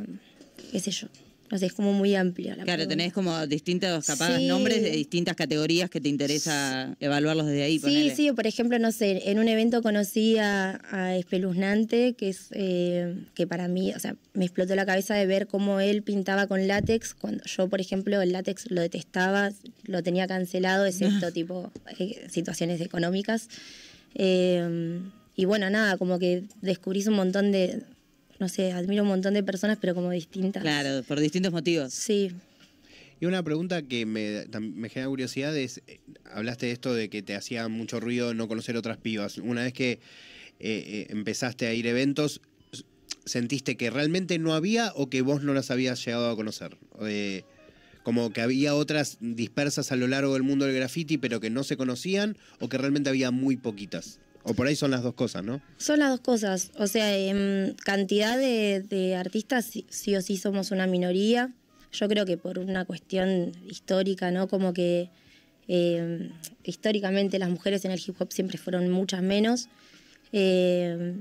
[0.71, 1.07] qué sé yo.
[1.49, 2.49] No sé, es como muy amplio.
[2.57, 2.89] La Claro, pregunta.
[2.89, 4.47] tenés como distintos, capaz, Sí.
[4.47, 7.75] nombres de distintas categorías que te interesa evaluarlos desde ahí.
[7.75, 8.15] Sí, ponele.
[8.17, 13.15] sí, por ejemplo, no sé, en un evento conocí a, a Espeluznante, que es eh,
[13.33, 16.67] que para mí, o sea, me explotó la cabeza de ver cómo él pintaba con
[16.67, 19.53] látex, cuando yo, por ejemplo, el látex lo detestaba,
[19.85, 20.85] lo tenía cancelado,
[21.25, 23.47] excepto tipo eh, situaciones económicas.
[24.15, 24.99] Eh,
[25.37, 27.83] y bueno, nada, como que descubrís un montón de,
[28.39, 30.61] no sé, admiro un montón de personas, pero como distintas.
[30.61, 31.93] Claro, por distintos motivos.
[31.93, 32.31] Sí,
[33.19, 35.99] Y una pregunta que me, me genera curiosidad es, eh,
[36.31, 39.37] hablaste de esto de que te hacía mucho ruido no conocer otras pibas.
[39.39, 39.99] Una vez que eh,
[40.59, 42.41] eh, empezaste a ir a eventos,
[43.25, 46.77] ¿sentiste que realmente no había o que vos no las habías llegado a conocer?
[47.01, 47.43] Eh,
[48.03, 51.63] como que había otras dispersas a lo largo del mundo del graffiti, pero que no
[51.63, 54.19] se conocían, o que realmente había muy poquitas.
[54.49, 55.61] O por ahí son las dos cosas, ¿no?
[55.77, 56.71] Son las dos cosas.
[56.77, 61.51] O sea, en cantidad de, artistas sí, o sí somos una minoría.
[61.91, 64.47] Yo creo que por una cuestión histórica, ¿no?
[64.47, 65.09] Como que
[65.67, 66.31] eh,
[66.63, 69.67] históricamente las mujeres en el hip hop siempre fueron muchas menos.
[70.31, 71.13] Eh,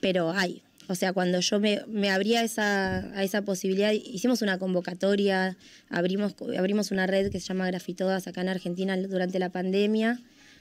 [0.00, 0.62] pero hay.
[0.88, 5.56] O sea, cuando yo me, me abría esa, a esa posibilidad, hicimos una convocatoria,
[5.88, 10.20] abrimos, abrimos una red que se llama Grafitodas acá en Argentina durante la pandemia,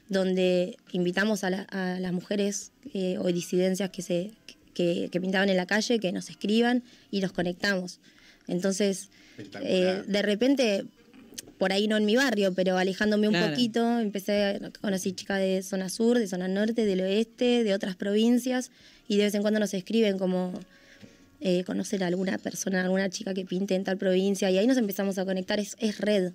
[0.09, 4.31] donde invitamos a, la- a las mujeres eh, o disidencias que, se,
[4.73, 7.99] que, que pintaban en la calle que nos escriban y nos conectamos.
[8.47, 9.09] Entonces,
[9.61, 10.85] eh, de repente,
[11.57, 13.49] por ahí no en mi barrio, pero alejándome un Claro.
[13.51, 18.71] poquito, empecé, conocí chicas de zona sur, de zona norte, del oeste, de otras provincias,
[19.07, 20.53] y de vez en cuando nos escriben como
[21.41, 24.77] eh, conocer a alguna persona, alguna chica que pinte en tal provincia, y ahí nos
[24.77, 26.31] empezamos a conectar, es, es red,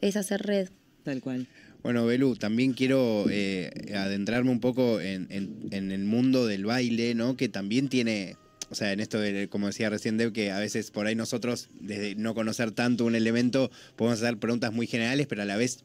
[0.00, 0.68] es hacer red.
[1.04, 1.46] Tal cual.
[1.84, 5.28] Bueno, Belu, también quiero eh, adentrarme un poco en,
[5.70, 7.36] el mundo del baile, ¿no?
[7.36, 8.38] Que también tiene,
[8.70, 11.68] o sea, en esto, de, como decía recién Deb, que a veces por ahí nosotros,
[11.78, 15.84] desde no conocer tanto un elemento, podemos hacer preguntas muy generales, pero a la vez,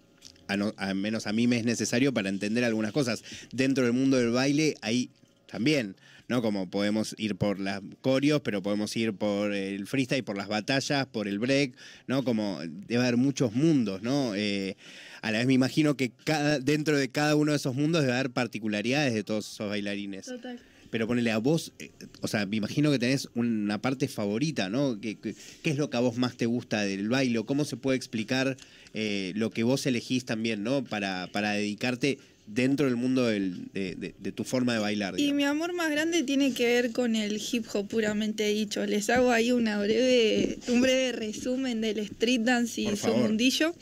[0.57, 3.21] no- al menos a mí me es necesario para entender algunas cosas.
[3.51, 5.09] Dentro del mundo del baile, ahí
[5.49, 5.95] también,
[6.27, 6.41] ¿no?
[6.41, 11.07] Como podemos ir por las coreos, pero podemos ir por el freestyle, por las batallas,
[11.07, 11.73] por el break,
[12.07, 12.23] ¿no?
[12.23, 14.35] Como debe haber muchos mundos, ¿no?
[14.35, 14.77] Eh,
[15.21, 18.13] a la vez me imagino que cada, dentro de cada uno de esos mundos debe
[18.13, 20.25] haber particularidades de todos esos bailarines.
[20.25, 20.59] Total.
[20.91, 24.99] Pero ponele a vos, eh, o sea, me imagino que tenés una parte favorita, ¿no?
[24.99, 27.39] ¿Qué, qué, qué es lo que a vos más te gusta del baile?
[27.39, 28.57] ¿O ¿Cómo se puede explicar
[28.93, 30.83] eh, lo que vos elegís también, ¿no?
[30.83, 32.17] Para, para dedicarte
[32.51, 35.19] dentro del mundo del- de, de- de tu forma de bailar.
[35.19, 38.85] Y mi amor más grande tiene que ver con el hip hop puramente dicho.
[38.85, 43.73] Les hago ahí una breve, un breve resumen del street dance y su mundillo.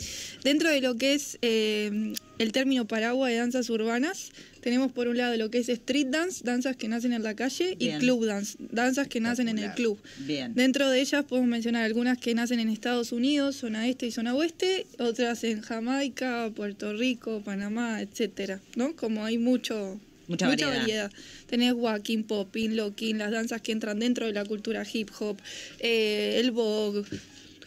[0.43, 5.17] Dentro de lo que es eh, el término paraguas de danzas urbanas, tenemos por un
[5.17, 7.97] lado lo que es street dance, danzas que nacen en la calle, Bien.
[7.97, 9.97] y club dance, danzas que nacen en el club.
[10.19, 10.54] Bien.
[10.54, 14.36] Dentro de ellas podemos mencionar algunas que nacen en Estados Unidos, zona este y zona
[14.36, 18.95] oeste, otras en Jamaica, Puerto Rico, Panamá, etcétera, ¿no?
[18.95, 21.12] Como hay mucho Mucha variedad.
[21.47, 25.38] Tenés walking, popping, locking, las danzas que entran dentro de la cultura hip hop,
[25.80, 27.04] eh, el vogue,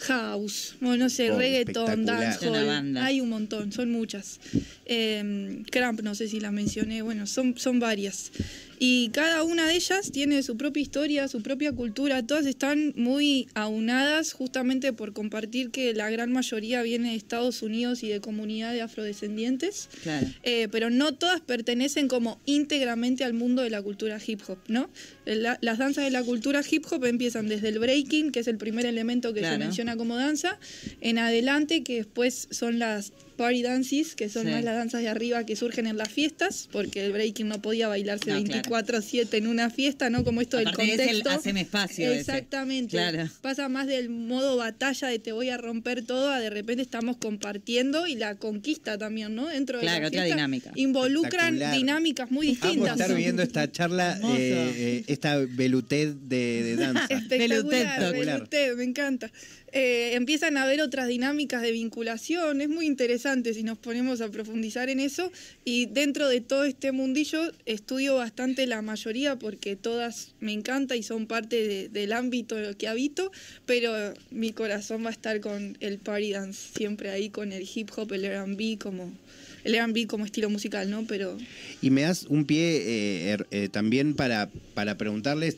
[0.01, 4.41] house, bueno, no sé, Oh, reggaeton, dancehall, hay un montón, son muchas.
[4.87, 8.33] Eh, Cramp, no sé si la mencioné, bueno, son, son varias.
[8.83, 13.47] Y cada una de ellas tiene su propia historia, su propia cultura, todas están muy
[13.55, 18.81] aunadas justamente por compartir que la gran mayoría viene de Estados Unidos y de comunidades
[18.81, 19.91] afrodescendientes.
[20.03, 20.27] Claro.
[20.45, 24.89] Eh, pero no todas pertenecen como íntegramente al mundo de la cultura hip hop, ¿no?
[25.27, 28.57] La- las danzas de la cultura hip hop empiezan desde el breaking, que es el
[28.57, 29.57] primer elemento que Claro.
[29.57, 30.59] se menciona como danza,
[31.03, 34.51] en adelante, que después son las party dances, que son Sí.
[34.53, 37.89] más las danzas de arriba que surgen en las fiestas, porque el breaking no podía
[37.89, 38.63] bailarse No, claro.
[38.69, 40.25] 24/7 en una fiesta, ¿no?
[40.25, 41.31] Como esto del Aparte es el contexto.
[41.31, 42.21] haceme espacio ese.
[42.21, 42.91] Exactamente.
[42.91, 43.31] Claro.
[43.41, 47.17] Pasa más del modo batalla de te voy a romper todo a de repente estamos
[47.17, 49.47] compartiendo y la conquista también, ¿no?
[49.49, 50.73] Dentro de Claro, la otra dinámica.
[50.75, 52.93] Involucran dinámicas muy distintas.
[52.93, 53.17] estar ¿no?
[53.17, 57.07] viendo esta charla, eh, eh, esta veluted de, de danza.
[57.11, 59.33] Espectacular, me encanta.
[59.73, 64.29] Eh, empiezan a haber otras dinámicas de vinculación, es muy interesante si nos ponemos a
[64.31, 65.31] profundizar en eso.
[65.65, 71.03] Y dentro de todo este mundillo estudio bastante la mayoría porque todas me encanta y
[71.03, 73.31] son parte de- del ámbito que habito,
[73.67, 73.93] pero
[74.31, 78.13] mi corazón va a estar con el party dance, siempre ahí con el hip hop,
[78.13, 79.13] el RB como,
[79.63, 81.05] el R&B como estilo musical, ¿no?
[81.07, 81.37] Pero
[81.83, 85.57] Y me das un pie eh, er- eh, también para, para preguntarles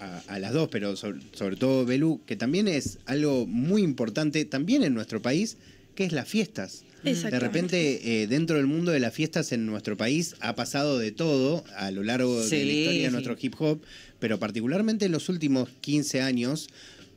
[0.00, 4.44] a, a las dos, pero sobre, sobre todo Belú, que también es algo muy importante
[4.44, 5.56] también en nuestro país,
[5.94, 6.84] que es las fiestas.
[7.02, 7.46] De Exactamente.
[7.46, 11.64] repente, eh, dentro del mundo de las fiestas en nuestro país ha pasado de todo
[11.76, 13.80] a lo largo de la historia de nuestro hip hop,
[14.18, 16.68] pero particularmente en los últimos 15 años.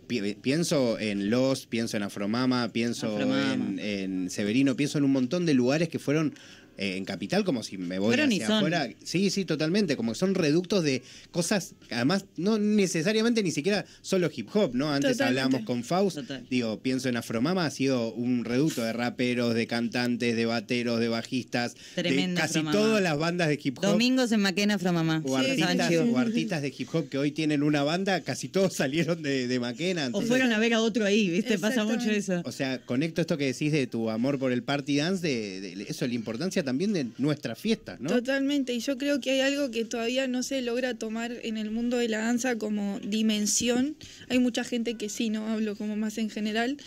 [0.08, 3.54] pi- Pienso en Los, pienso en Afromama, pienso Afromama.
[3.54, 6.36] en, en Severino, pienso en un montón de lugares que fueron
[6.78, 8.56] eh, en Capital, como si me voy hacia son.
[8.58, 8.90] afuera.
[9.04, 9.96] Sí, sí, totalmente.
[9.96, 14.92] Como que son reductos de cosas, además, no necesariamente ni siquiera solo hip hop, ¿no?
[14.92, 15.42] Antes Totalmente.
[15.42, 16.18] hablábamos con Faust.
[16.18, 16.46] Total.
[16.50, 21.08] Digo, pienso en Afromama, ha sido un reducto de raperos, de cantantes, de bateros, de
[21.10, 22.78] bajistas, de Tremenda casi Afromama.
[22.78, 23.84] todas las bandas de hip hop.
[23.86, 25.22] Domingos en Maquena, Afromamá.
[25.26, 29.22] O Sí, artistas, o de hip hop que hoy tienen una banda, casi todos salieron
[29.22, 30.04] de, de Maquena.
[30.04, 31.58] O entonces- fueron a ver a otro ahí, ¿viste?
[31.60, 32.42] Pasa mucho eso.
[32.46, 35.86] o sea, conecto esto que decís de tu amor por el party dance, de, de
[35.88, 38.10] eso, la importancia también de nuestras fiestas, ¿no?
[38.10, 41.72] Totalmente, y yo creo que hay algo que todavía no se logra tomar en el
[41.72, 43.96] mundo de la danza como dimensión.
[44.30, 46.78] Hay mucha gente que sí, no hablo como más en general,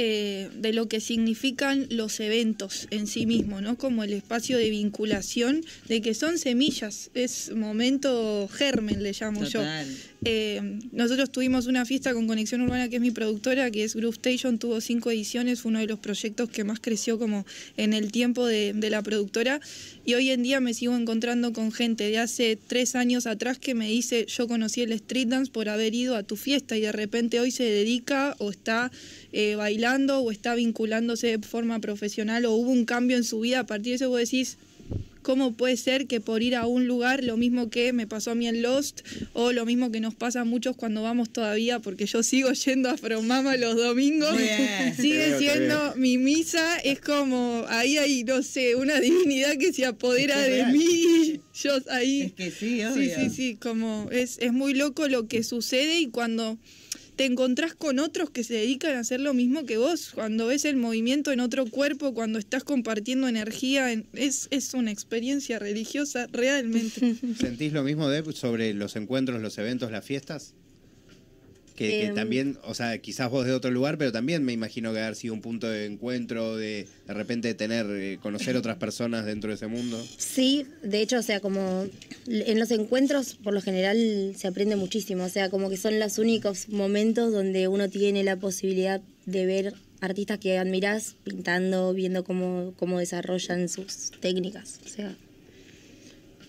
[0.00, 3.76] eh, de lo que significan los eventos en sí mismos, ¿no?
[3.76, 9.88] Como el espacio de vinculación, de que son semillas, es momento germen, le llamo Total.
[9.88, 9.98] yo.
[10.24, 14.14] Eh, nosotros tuvimos una fiesta con Conexión Urbana, que es mi productora, que es Groove
[14.14, 17.44] Station, tuvo cinco ediciones, fue uno de los proyectos que más creció como
[17.76, 19.60] en el tiempo de, de la productora.
[20.04, 23.74] Y hoy en día me sigo encontrando con gente de hace tres años atrás que
[23.74, 26.92] me dice, yo conocí el street dance por haber ido a tu fiesta y de
[26.92, 28.92] repente hoy se dedica o está
[29.32, 33.60] eh, bailando o está vinculándose de forma profesional o hubo un cambio en su vida.
[33.60, 34.56] A partir de eso vos decís,
[35.22, 38.34] ¿Cómo puede ser que por ir a un lugar, lo mismo que me pasó a
[38.34, 39.00] mí en Lost,
[39.34, 42.88] o lo mismo que nos pasa a muchos cuando vamos todavía, porque yo sigo yendo
[42.88, 44.94] a Fromama los domingos, Bien.
[44.96, 49.84] Te sigue siendo mi misa, es como, ahí hay, no sé, una divinidad que se
[49.84, 50.72] apodera Es que de real.
[50.72, 52.20] mí, yo ahí...
[52.22, 53.14] Es que sí, Sí, obvio.
[53.16, 56.56] sí, sí, como es, es muy loco lo que sucede y cuando
[57.18, 60.64] te encontrás con otros que se dedican a hacer lo mismo que vos, cuando ves
[60.64, 66.28] el movimiento en otro cuerpo, cuando estás compartiendo energía, en- es, es una experiencia religiosa
[66.32, 67.16] realmente.
[67.40, 70.54] ¿Sentís lo mismo, Deb, sobre los encuentros, los eventos, las fiestas?
[71.78, 72.14] Que, que Em.
[72.16, 75.32] también, o sea, quizás vos de otro lugar, pero también me imagino que haber sido
[75.32, 79.68] un punto de encuentro, de de repente tener, eh, conocer otras personas dentro de ese
[79.68, 80.04] mundo.
[80.16, 81.86] Sí, de hecho, o sea, como
[82.26, 86.18] en los encuentros por lo general se aprende muchísimo, o sea, como que son los
[86.18, 92.74] únicos momentos donde uno tiene la posibilidad de ver artistas que admirás pintando, viendo cómo,
[92.76, 95.16] cómo desarrollan sus técnicas, o sea,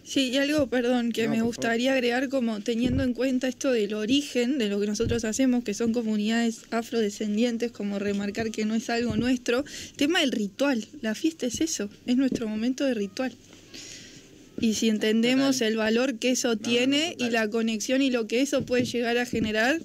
[0.10, 3.94] Sí, y algo, perdón, que No, me gustaría agregar como teniendo en cuenta esto del
[3.94, 8.90] origen de lo que nosotros hacemos, que son comunidades afrodescendientes, como remarcar que no es
[8.90, 9.64] algo nuestro,
[9.98, 13.34] tema del ritual, la fiesta es eso, es nuestro momento de ritual.
[14.60, 15.68] Y si entendemos Total.
[15.68, 19.28] el valor que eso tiene y la conexión y lo que eso puede llegar a
[19.28, 19.80] generar,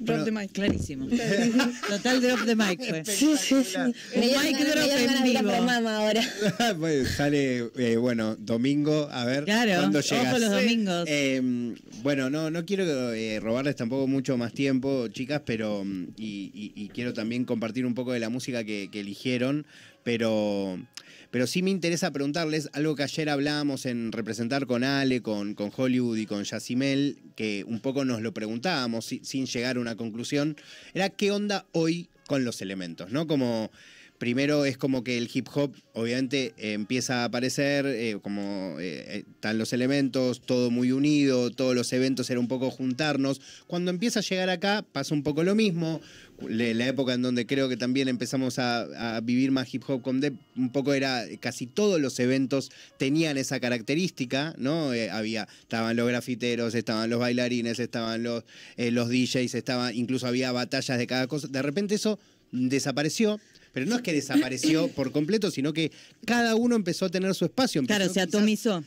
[0.00, 0.52] drop the mic.
[0.52, 1.06] Clarísimo.
[1.88, 3.02] Total drop the mic fue.
[3.02, 5.50] Un Me dieron mic drop en vivo.
[5.88, 6.22] Ahora.
[6.78, 10.40] Pues sale, eh, bueno, domingo, a ver Claro, cuándo ojo llegas.
[10.40, 11.04] los domingos.
[11.08, 16.50] Eh, bueno, no, no quiero eh, robarles tampoco mucho más tiempo, chicas, pero mm, y,
[16.54, 19.66] y- y quiero también compartir un poco de la música que, que eligieron,
[20.04, 20.78] pero,
[21.30, 26.16] pero sí me interesa preguntarles algo que ayer hablábamos en representar con Ale, con, Hollywood
[26.16, 30.56] y con Yacimel, que un poco nos lo preguntábamos si- sin llegar a una conclusión,
[30.94, 33.26] era qué onda hoy con los elementos, ¿no?
[33.26, 33.70] Como
[34.18, 39.24] primero es como que el hip hop obviamente eh, empieza a aparecer, eh, como eh,
[39.28, 43.40] están los elementos, todo muy unido, todos los eventos era un poco juntarnos.
[43.68, 46.00] Cuando empieza a llegar acá pasa un poco lo mismo.
[46.46, 50.20] La época en donde creo que también empezamos a, a vivir más hip hop con
[50.20, 54.92] Dep, un poco era, casi todos los eventos tenían esa característica, ¿no?
[54.94, 58.44] Eh, había, estaban los grafiteros, estaban los bailarines, estaban los,
[58.76, 61.48] eh, los DJs, estaban, incluso había batallas de cada cosa.
[61.48, 62.20] De repente eso
[62.52, 63.40] desapareció.
[63.72, 65.92] Pero no es que desapareció por completo, sino que
[66.24, 67.82] cada uno empezó a tener su espacio.
[67.84, 68.84] Claro, Empezó se quizás- atomizó.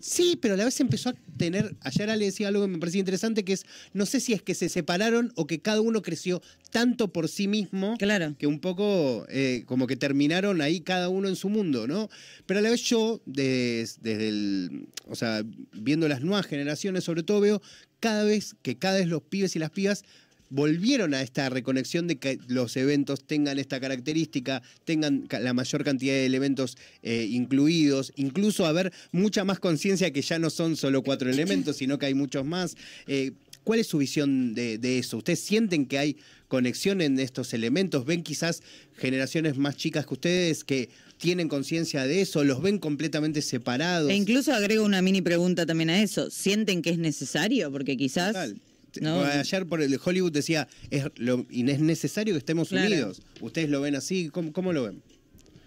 [0.00, 1.76] Sí, pero a la vez empezó a tener.
[1.82, 4.54] Ayer Ale decía algo que me parecía interesante, que es, no sé si es que
[4.54, 8.34] se separaron o que cada uno creció tanto por sí mismo Claro.
[8.38, 12.08] que un poco eh, como que terminaron ahí cada uno en su mundo, ¿no?
[12.46, 15.42] Pero a la vez yo, des- desde el, o sea,
[15.72, 17.60] viendo las nuevas generaciones, sobre todo veo
[18.00, 20.04] cada vez que cada vez los pibes y las pibas
[20.50, 26.12] volvieron a esta reconexión de que los eventos tengan esta característica, tengan la mayor cantidad
[26.12, 31.30] de elementos eh, incluidos, incluso haber mucha más conciencia que ya no son solo cuatro
[31.30, 32.76] elementos, sino que hay muchos más.
[33.06, 33.32] Eh,
[33.62, 35.18] ¿Cuál es su visión de, de eso?
[35.18, 36.16] ¿Ustedes sienten que hay
[36.48, 38.04] conexión en estos elementos?
[38.04, 38.62] ¿Ven quizás
[38.96, 40.88] generaciones más chicas que ustedes que
[41.18, 42.42] tienen conciencia de eso?
[42.42, 44.10] ¿Los ven completamente separados?
[44.10, 46.30] E incluso agrego una mini pregunta también a eso.
[46.30, 47.70] ¿Sienten que es necesario?
[47.70, 48.32] Porque quizás.
[48.32, 48.60] Total.
[49.00, 49.22] ¿No?
[49.24, 52.86] Ayer por el de Hollywood decía, es, lo, y es necesario que estemos Claro.
[52.88, 53.22] unidos.
[53.40, 54.28] ¿Ustedes lo ven así?
[54.32, 55.02] ¿Cómo, cómo lo ven?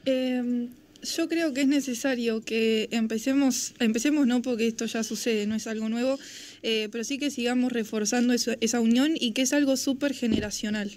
[0.05, 0.67] Eh,
[1.15, 5.67] yo creo que es necesario que empecemos, empecemos no porque esto ya sucede, no es
[5.67, 6.17] algo nuevo,
[6.61, 10.91] eh, pero sí que sigamos reforzando eso- esa unión y que es algo súper generacional.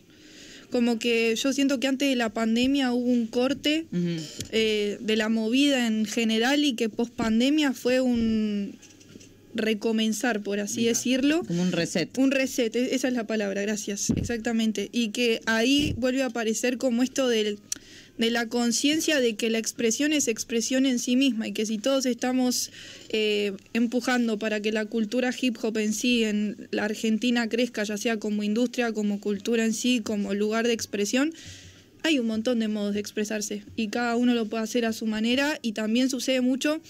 [0.71, 3.87] Como que yo siento que antes de la pandemia hubo un corte
[4.53, 8.77] eh, de la movida en general y que post pandemia fue un
[9.57, 11.43] recomenzar, por así decirlo.
[11.47, 12.17] Como un reset.
[12.19, 14.89] Un reset, e- esa es la palabra, gracias, exactamente.
[14.93, 17.59] Y que ahí vuelve a aparecer como esto del,
[18.19, 21.79] de la conciencia de que la expresión es expresión en sí misma y que si
[21.79, 22.71] todos estamos
[23.11, 27.97] eh, empujando para que la cultura hip hop en sí en la Argentina crezca, ya
[27.97, 31.33] sea como industria, como cultura en sí, como lugar de expresión,
[32.03, 35.07] hay un montón de modos de expresarse y cada uno lo puede hacer a su
[35.07, 36.81] manera y también sucede mucho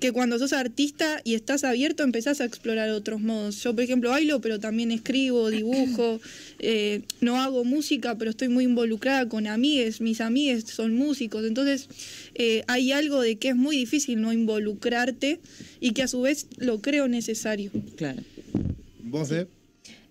[0.00, 3.62] que cuando sos artista y estás abierto empezás a explorar otros modos.
[3.62, 6.20] Yo, por ejemplo, bailo, pero también escribo, dibujo,
[6.58, 11.88] eh, no hago música, pero estoy muy involucrada con amigues, mis amigues son músicos, entonces
[12.34, 15.40] eh, hay algo de que es muy difícil no involucrarte
[15.80, 17.70] y que a su vez lo creo necesario.
[17.96, 18.22] Claro.
[19.00, 19.46] ¿Vos, de?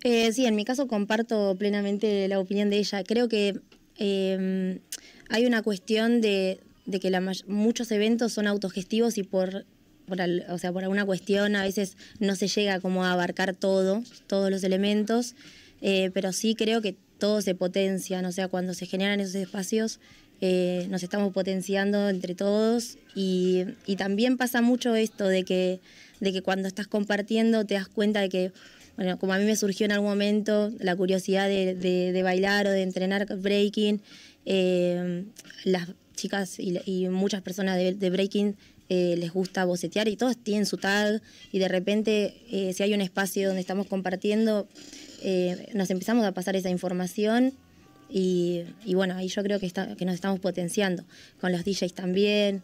[0.04, 3.02] Eh, sí, en mi caso comparto plenamente la opinión de ella.
[3.04, 3.58] Creo que
[3.96, 4.80] eh,
[5.28, 9.66] hay una cuestión de, de que la muchos eventos son autogestivos y por,
[10.08, 13.54] por, al- o sea, por alguna cuestión a veces no se llega como a abarcar
[13.54, 15.34] todo, todos los elementos,
[15.82, 20.00] eh, pero sí creo que todo se potencia, o sea, cuando se generan esos espacios
[20.40, 25.80] eh, nos estamos potenciando entre todos y, y también pasa mucho esto de que,
[26.20, 28.52] de que cuando estás compartiendo te das cuenta de que
[28.96, 32.70] bueno, como a mí me surgió en algún momento la curiosidad de, de- bailar o
[32.70, 34.00] de entrenar breaking,
[34.46, 35.24] eh,
[35.64, 38.56] las chicas y, y muchas personas de breaking
[38.88, 41.20] eh, les gusta bocetear y todos tienen su tag
[41.52, 44.66] y de repente eh, si hay un espacio donde estamos compartiendo,
[45.22, 47.52] eh, nos empezamos a pasar esa información
[48.08, 51.04] y, y bueno, ahí yo creo que, está, que nos estamos potenciando,
[51.40, 52.62] con los DJs también.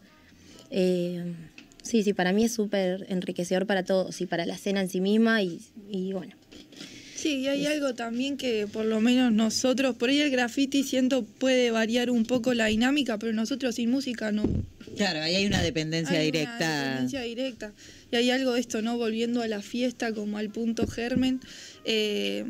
[0.70, 5.02] Sí, sí, para mí es súper enriquecedor para todos y para la escena en sí
[5.02, 5.60] misma y,
[5.90, 6.34] y bueno.
[7.24, 11.24] Sí, y hay algo también que por lo menos nosotros, por ahí el graffiti siento
[11.24, 14.44] puede variar un poco la dinámica, pero nosotros sin música no.
[14.98, 16.56] Claro, ahí hay una dependencia hay directa.
[16.58, 17.72] Una dependencia directa.
[18.12, 18.98] Y hay algo de esto, ¿no?
[18.98, 21.40] Volviendo a la fiesta como al punto germen.
[21.86, 22.44] eh,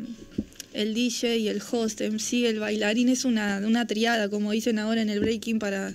[0.73, 5.01] el DJ y el host, MC, el bailarín es una, una triada, como dicen ahora
[5.01, 5.93] en el breaking para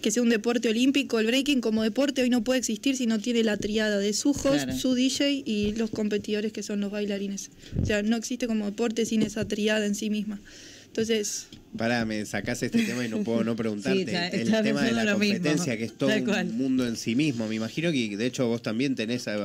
[0.00, 1.18] que sea un deporte olímpico.
[1.18, 4.30] El breaking como deporte hoy no puede existir si no tiene la triada de su
[4.30, 4.76] host, Claro.
[4.78, 7.50] su DJ y los competidores que son los bailarines.
[7.82, 10.40] O sea, no existe como deporte sin esa triada en sí misma.
[10.86, 14.04] Entonces, Pará, me sacás este tema y no puedo no preguntarte.
[14.04, 15.34] Sí, está- el tema de la mismo.
[15.34, 17.46] competencia, que es todo un mundo en sí mismo.
[17.48, 19.36] Me imagino que de hecho vos también tenés, eh,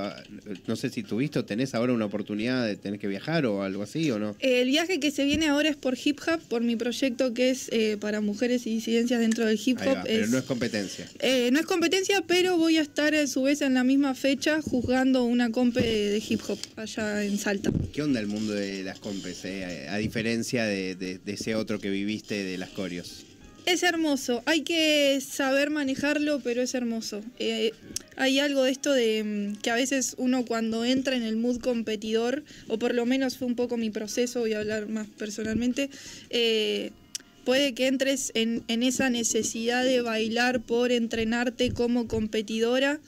[0.67, 3.83] no sé si tuviste o tenés ahora una oportunidad de tener que viajar o algo
[3.83, 4.35] así o no.
[4.39, 7.67] El viaje que se viene ahora es por Hip Hop, por mi proyecto que es
[7.71, 9.87] eh, para mujeres y disidencias dentro del hip hop.
[9.97, 11.07] va, pero Es- no es competencia.
[11.19, 14.61] eh, no es competencia, pero voy a estar a su vez en la misma fecha
[14.61, 17.71] juzgando una compe de hip hop allá en Salta.
[17.93, 19.43] ¿Qué onda el mundo de las compes?
[19.43, 19.87] eh?
[19.89, 23.25] A diferencia de, de- de ese otro que viviste de las corios.
[23.65, 27.21] Es hermoso, hay que saber manejarlo, pero es hermoso.
[27.39, 27.71] Eh,
[28.17, 31.61] hay algo de esto de mm, que a veces uno cuando entra en el mood
[31.61, 35.89] competidor, o por lo menos fue un poco mi proceso, voy a hablar más personalmente,
[36.31, 36.91] eh,
[37.45, 42.99] puede que entres en, en esa necesidad de bailar por entrenarte como competidora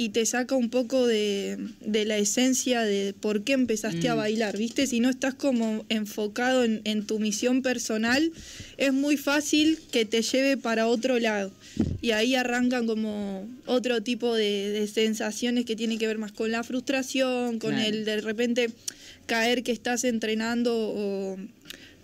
[0.00, 4.56] y te saca un poco de, de la esencia de por qué empezaste a bailar,
[4.56, 4.86] ¿viste?
[4.86, 8.30] Si no estás como enfocado en, en tu misión personal,
[8.76, 11.50] es muy fácil que te lleve para otro lado.
[12.00, 16.52] Y ahí arrancan como otro tipo de, de sensaciones que tienen que ver más con
[16.52, 17.88] la frustración, con Claro.
[17.88, 18.70] el de repente
[19.26, 21.36] caer que estás entrenando o...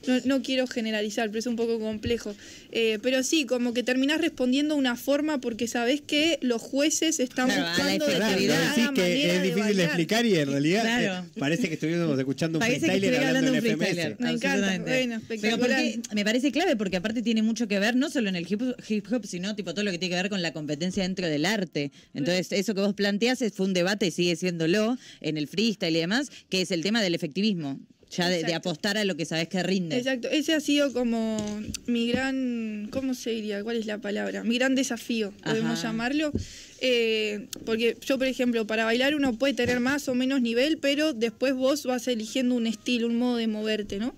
[0.07, 2.35] No, no quiero generalizar, pero es un poco complejo.
[2.73, 7.21] Eh, pero sí, como que terminás respondiendo de una forma porque sabés que los jueces
[7.21, 8.35] están Claro, a la buscando efectividad.
[8.35, 11.27] determinada decís que es de difícil de explicar y en realidad Claro.
[11.27, 14.13] eh, parece que estuviéramos escuchando un Parece freestyler hablando, hablando en un freestyler.
[14.13, 14.21] FMS.
[14.21, 15.59] Me encanta, bueno, Pero espectacular.
[15.59, 18.63] porque me parece clave porque aparte tiene mucho que ver no solo en el hip
[18.89, 21.45] hip hop, sino tipo todo lo que tiene que ver con la competencia dentro del
[21.47, 21.93] arte.
[22.15, 25.95] Entonces, eso que vos planteás es- fue un debate y sigue siéndolo en el freestyle
[25.97, 27.81] y demás, que es el tema del efectivismo.
[28.17, 29.97] Ya de, apostar a lo que sabés que rinde.
[29.97, 31.37] Exacto, ese ha sido como
[31.87, 33.63] mi gran, ¿cómo se diría?
[33.65, 34.45] ¿Cuál es la palabra?
[34.45, 35.89] Mi gran desafío, podemos Ajá.
[35.89, 36.33] llamarlo.
[36.81, 41.13] Eh, porque yo, por ejemplo, para bailar uno puede tener más o menos nivel, pero
[41.13, 44.15] después vos vas eligiendo un estilo, un modo de moverte, ¿no?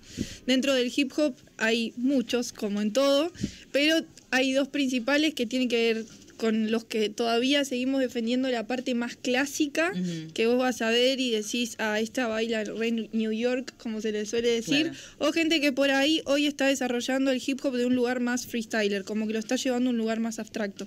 [0.47, 3.33] Dentro del hip hop hay muchos, como en todo,
[3.73, 6.05] pero hay dos principales que tienen que ver
[6.37, 9.93] con los que todavía seguimos defendiendo la parte más clásica,
[10.35, 14.13] que vos vas a ver y decís, ah, esta baila re New York, como se
[14.13, 14.99] le suele decir, Claro.
[15.31, 18.47] o gente que por ahí hoy está desarrollando el hip hop de un lugar más
[18.47, 20.87] freestyler, como que lo está llevando a un lugar más abstracto,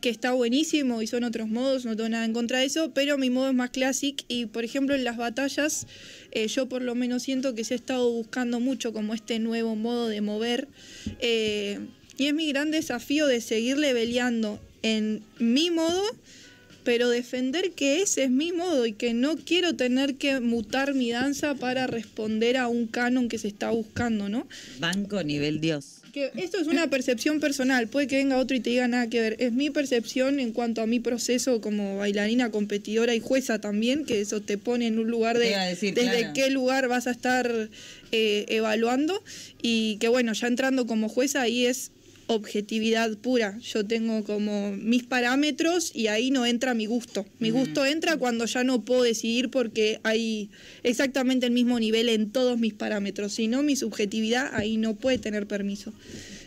[0.00, 3.18] que está buenísimo y son otros modos, no tengo nada en contra de eso, pero
[3.18, 5.86] mi modo es más classic y por ejemplo en las batallas
[6.32, 9.76] eh, yo por lo menos siento que se ha estado buscando mucho como este nuevo
[9.76, 10.68] modo de mover
[11.20, 11.78] eh,
[12.18, 14.60] y es mi gran desafío de seguir leveleando
[14.94, 16.02] en mi modo
[16.86, 21.10] pero defender que ese es mi modo y que no quiero tener que mutar mi
[21.10, 24.46] danza para responder a un canon que se está buscando, ¿no?
[24.78, 25.96] Banco nivel Dios.
[26.12, 29.20] Que esto es una percepción personal, puede que venga otro y te diga nada que
[29.20, 29.36] ver.
[29.40, 34.20] Es mi percepción en cuanto a mi proceso como bailarina, competidora y jueza también, que
[34.20, 36.32] eso te pone en un lugar de decir, desde claro.
[36.34, 37.68] qué lugar vas a estar
[38.12, 39.24] eh, evaluando
[39.60, 41.90] y que bueno, ya entrando como jueza ahí es
[42.26, 43.58] objetividad pura.
[43.58, 47.26] Yo tengo como mis parámetros y ahí no entra mi gusto.
[47.38, 50.50] Mi gusto entra cuando ya no puedo decidir porque hay
[50.82, 53.32] exactamente el mismo nivel en todos mis parámetros.
[53.32, 55.92] Si no, mi subjetividad ahí no puede tener permiso.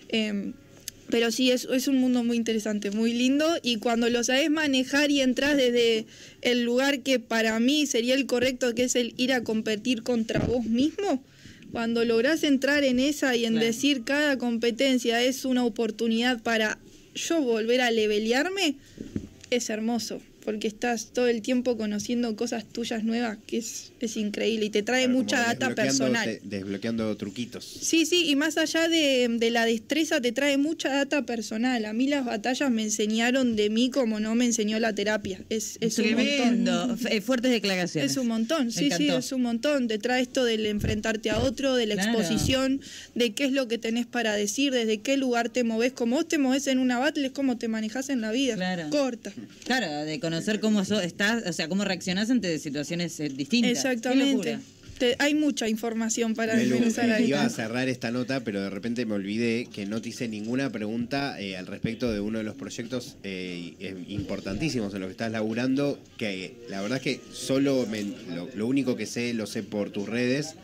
[0.10, 0.54] Em,
[1.10, 5.10] pero sí, es, es un mundo muy interesante, muy lindo y cuando lo sabes manejar
[5.10, 6.06] y entras desde
[6.42, 10.40] el lugar que para mí sería el correcto, que es el ir a competir contra
[10.40, 11.24] vos mismo,
[11.72, 13.68] cuando lográs entrar en esa y en Claro.
[13.68, 16.80] decir cada competencia es una oportunidad para
[17.16, 18.76] yo volver a levelearme,
[19.50, 24.66] es hermoso, porque estás todo el tiempo conociendo cosas tuyas nuevas, que es, es increíble
[24.66, 26.26] y te trae Claro, mucha data personal.
[26.28, 27.64] de- desbloqueando truquitos.
[27.64, 31.86] Sí, sí, y más allá de, de la destreza te trae mucha data personal.
[31.86, 35.40] A mí las batallas me enseñaron de mí como no me enseñó la terapia.
[35.50, 36.98] Es, es un montón.
[37.12, 38.10] Eh, Fuertes declaraciones.
[38.10, 39.88] Es un montón, sí, sí, es un montón.
[39.88, 42.18] Te trae esto del enfrentarte a otro, de la Claro.
[42.20, 42.82] exposición,
[43.14, 45.94] de qué es lo que tenés para decir, desde qué lugar te moves.
[45.94, 48.56] Como vos te moves en una battle, es como te manejas en la vida.
[48.56, 48.90] Claro.
[48.90, 49.32] Corta.
[49.66, 53.72] Claro, de conocer cómo so- estás, o sea, cómo reaccionás ante situaciones eh, distintas.
[53.72, 54.60] Exactamente.
[54.98, 56.70] Te- hay mucha información para eh,
[57.16, 57.28] ahí.
[57.30, 60.70] iba a cerrar esta nota, pero de repente me olvidé que no te hice ninguna
[60.74, 63.76] pregunta eh, al respecto de uno de los proyectos eh,
[64.10, 68.04] importantísimos en los que estás laburando, que la verdad es que solo me-
[68.36, 70.56] lo, lo único que sé lo sé por tus redes,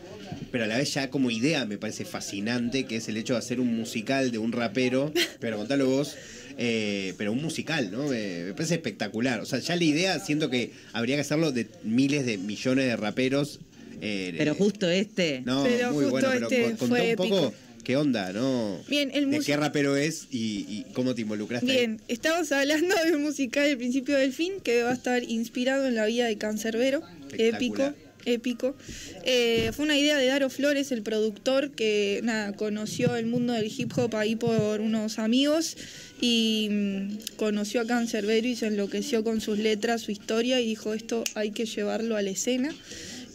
[0.52, 3.38] pero a la vez ya como idea me parece fascinante, que es el hecho de
[3.38, 6.14] hacer un musical de un rapero, pero contalo vos.
[6.58, 8.08] Eh, pero un musical, ¿no?
[8.08, 9.40] Me, me parece espectacular.
[9.40, 12.96] O sea, ya la idea, siento que habría que hacerlo de miles de millones de
[12.96, 13.60] raperos.
[14.00, 15.42] eh, Pero justo este.
[15.44, 17.54] no, Pero muy justo bueno, pero este con- contá un poco épico.
[17.84, 18.80] qué onda, ¿no?
[18.88, 21.70] Bien, el ¿De qué rapero es y, y cómo te involucraste?
[21.70, 21.76] ahí?
[21.78, 25.86] Bien, estamos hablando de un musical El principio del fin que va a estar inspirado
[25.86, 27.02] en la vida de Cancerbero.
[27.38, 27.92] Épico.
[28.26, 28.76] Épico.
[29.24, 33.72] Eh, fue una idea de Daro Flores, el productor, que nada, conoció el mundo del
[33.74, 35.76] hip hop ahí por unos amigos
[36.20, 40.92] y mm, conoció a Cancerbero y se enloqueció con sus letras, su historia y dijo
[40.92, 42.74] esto hay que llevarlo a la escena.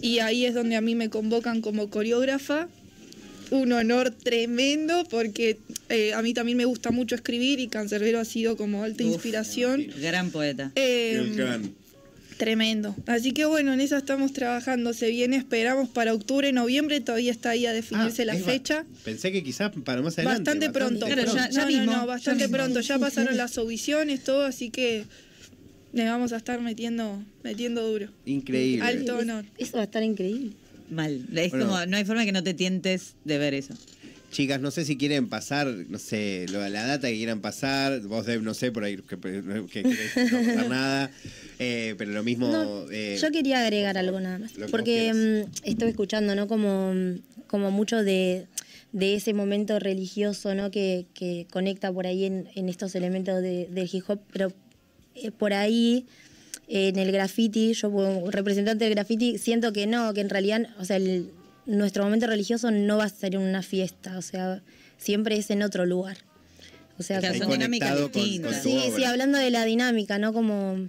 [0.02, 2.68] Y ahí es donde a mí me convocan como coreógrafa
[3.52, 5.58] un honor tremendo porque
[5.90, 9.14] eh, a mí también me gusta mucho escribir y Cancerbero ha sido como alta Uf.
[9.14, 9.86] inspiración.
[10.02, 10.72] Gran poeta.
[10.76, 11.76] Eh, El can.
[12.46, 12.96] Tremendo.
[13.06, 14.94] Así que bueno, en esa estamos trabajando.
[14.94, 18.84] Se viene, esperamos para octubre, noviembre, todavía está ahí a definirse Ah, la fecha.
[19.06, 20.40] Pensé que quizás para más adelante.
[20.50, 21.06] Bastante pronto.
[21.06, 22.80] Claro, ya- ya no, mismo, no, no, bastante pronto.
[22.82, 25.04] Ya pasaron las audiciones, todo, así que
[25.94, 28.08] le vamos a estar metiendo, metiendo duro.
[28.26, 28.84] Increíble.
[28.88, 29.46] Alto honor.
[29.60, 30.54] Eso va a estar increíble.
[30.90, 31.24] Mal.
[31.36, 31.68] Es Bueno.
[31.68, 33.76] como, no hay forma que no te tientes de ver eso.
[34.32, 38.00] Chicas, no sé si quieren pasar, no sé, la data que quieran pasar.
[38.02, 41.12] Vos, Deb, no sé, por ahí que, que, querés no pasar nada.
[41.60, 42.48] Eh, pero lo mismo.
[42.48, 44.54] No, eh, yo quería agregar algo nada más.
[44.54, 46.48] que Porque mm, estuve escuchando, ¿no?
[46.48, 46.94] Como,
[47.48, 48.48] como mucho de,
[48.94, 50.72] de ese momento religioso, ¿no?
[50.72, 54.20] Que, que conecta por ahí en, en estos elementos de- del hip hop.
[54.32, 54.54] Pero
[55.16, 56.06] eh, por ahí,
[56.70, 60.86] en el graffiti, yo como representante del graffiti, siento que no, que en realidad, o
[60.86, 61.30] sea, el-
[61.78, 64.62] nuestro momento religioso no va a ser en una fiesta, o sea,
[64.98, 66.18] siempre es en otro lugar.
[67.00, 68.54] O sea, como- dinámicas con- distintas.
[68.54, 68.96] con Sí, obra.
[68.98, 70.34] sí, hablando de la dinámica, ¿no?
[70.34, 70.88] Como,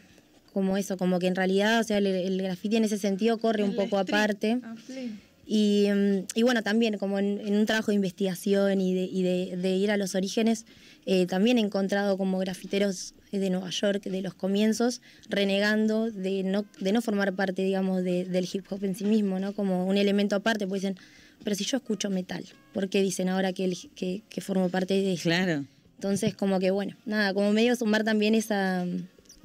[0.52, 3.62] como eso, como que en realidad, o sea, el, el graffiti en ese sentido corre
[3.64, 4.58] un poco street, aparte.
[4.62, 5.12] a pleno.
[5.46, 9.22] Y, mm, y bueno, también como en, en un trabajo de investigación y de, y
[9.22, 10.66] de- de ir a los orígenes,
[11.06, 16.64] eh, también he encontrado como grafiteros de Nueva York de los comienzos renegando de no,
[16.80, 19.54] de no formar parte, digamos, de- del hip hop en sí mismo, ¿no?
[19.54, 20.96] Como un elemento aparte, pues dicen,
[21.42, 22.44] pero si yo escucho metal,
[22.74, 25.22] ¿por qué dicen ahora que, el- que, que formo parte de eso?
[25.24, 25.64] Claro.
[25.96, 28.84] Entonces, como que bueno, nada, como medio sumar también esa...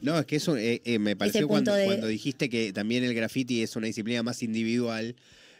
[0.01, 3.03] No, es que eso eh, eh, me pareció punto cuando, de- cuando dijiste que también
[3.03, 5.15] el graffiti es una disciplina más individual.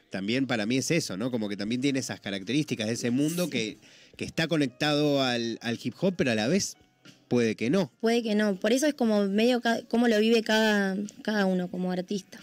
[0.09, 1.31] También para mí es eso, ¿no?
[1.31, 3.77] Como que también tiene esas características de ese mundo que,
[4.15, 6.77] que está conectado al, al hip hop, pero a la vez
[7.27, 7.91] puede que no.
[7.99, 11.91] Puede que no, por eso es como medio cómo lo vive cada, cada uno como
[11.91, 12.39] artista.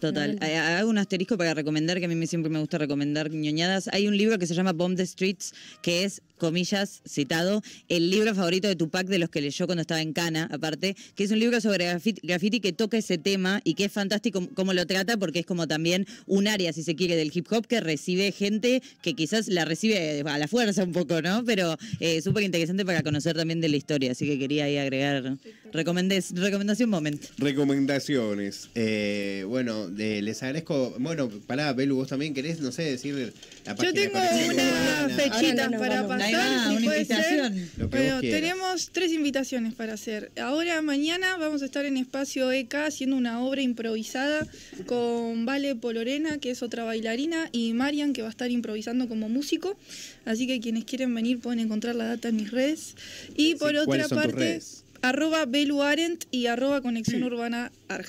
[0.00, 0.38] Total.
[0.42, 3.88] Eh, Hago un asterisco para recomendar, que a mí me- siempre me gusta recomendar ñoñadas.
[3.92, 8.34] Hay un libro que se llama Bomb the Streets, que es, comillas, citado, el libro
[8.34, 11.38] favorito de Tupac de los que leyó cuando estaba en Cana, aparte, que es un
[11.38, 11.86] libro sobre
[12.22, 15.68] graffiti que toca ese tema y que es fantástico cómo lo trata, porque es como
[15.68, 19.64] también un área, si se quiere, del hip hop que recibe gente que quizás la
[19.64, 21.44] recibe a la fuerza un poco, ¿no?
[21.44, 25.36] Pero eh, súper interesante para conocer también de la historia, así que quería ahí agregar
[25.72, 27.22] recomendés, recomendación moment.
[27.38, 28.70] Recomendaciones.
[28.74, 30.94] Eh, bueno, les agradezco.
[30.98, 33.32] Bueno, pará, Belu, vos también querés, no sé, decir
[33.76, 36.24] Yo tengo unas fechitas no para vamos.
[36.24, 36.68] pasar.
[36.68, 37.52] Si una puede ser.
[37.90, 40.30] Bueno, tenemos tres invitaciones para hacer.
[40.40, 44.46] Ahora, mañana, vamos a estar en Espacio EK haciendo una obra improvisada
[44.86, 49.28] con Vale Polorena, que es otra bailarina, y Marian, que va a estar improvisando como
[49.28, 49.76] músico.
[50.24, 52.94] Así que quienes quieren venir pueden encontrar la data en mis redes.
[53.36, 54.60] Y por Sí, otra ¿cuáles son tus parte,
[55.02, 58.08] arroba Belu Arendt y arroba Conexión Urbana Arg.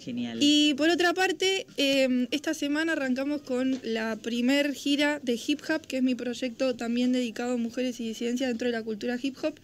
[0.00, 0.38] Genial.
[0.40, 5.86] Y por otra parte, eh, esta semana arrancamos con la primer gira de Hip Hop,
[5.86, 9.36] que es mi proyecto también dedicado a mujeres y disidencias dentro de la cultura hip
[9.42, 9.54] hop,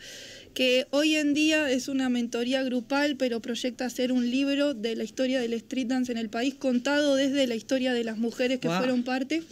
[0.55, 5.05] que hoy en día es una mentoría grupal, pero proyecta hacer un libro de la
[5.05, 8.69] historia del street dance en el país, contado desde la historia de las mujeres que
[8.69, 8.79] Wow.
[8.79, 9.43] fueron parte.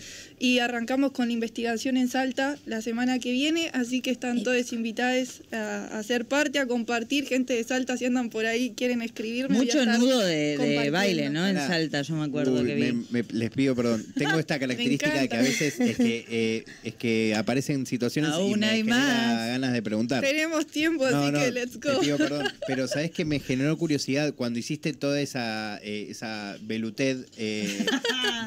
[0.45, 4.75] Y arrancamos con la investigación en Salta la semana que viene, así que están todos
[4.75, 7.25] invitados a, a ser parte, a compartir.
[7.27, 9.57] Gente de Salta, si andan por ahí, quieren escribirme.
[9.57, 11.47] Mucho nudo de, baile, ¿no?
[11.49, 11.57] En.
[11.57, 12.93] Salta, yo me acuerdo Uy, que vi.
[12.93, 14.05] me- me- les pido perdón.
[14.19, 18.35] Tengo esta característica de que a veces es que, eh, es que aparecen situaciones y
[18.35, 19.47] Aún me hay más.
[19.49, 20.23] ganas de preguntar.
[20.23, 22.01] Tenemos tiempo, No, así no, que let's te go.
[22.01, 27.25] pido perdón, pero sabes que me generó curiosidad cuando hiciste toda esa eh, esa veluted
[27.39, 27.87] eh,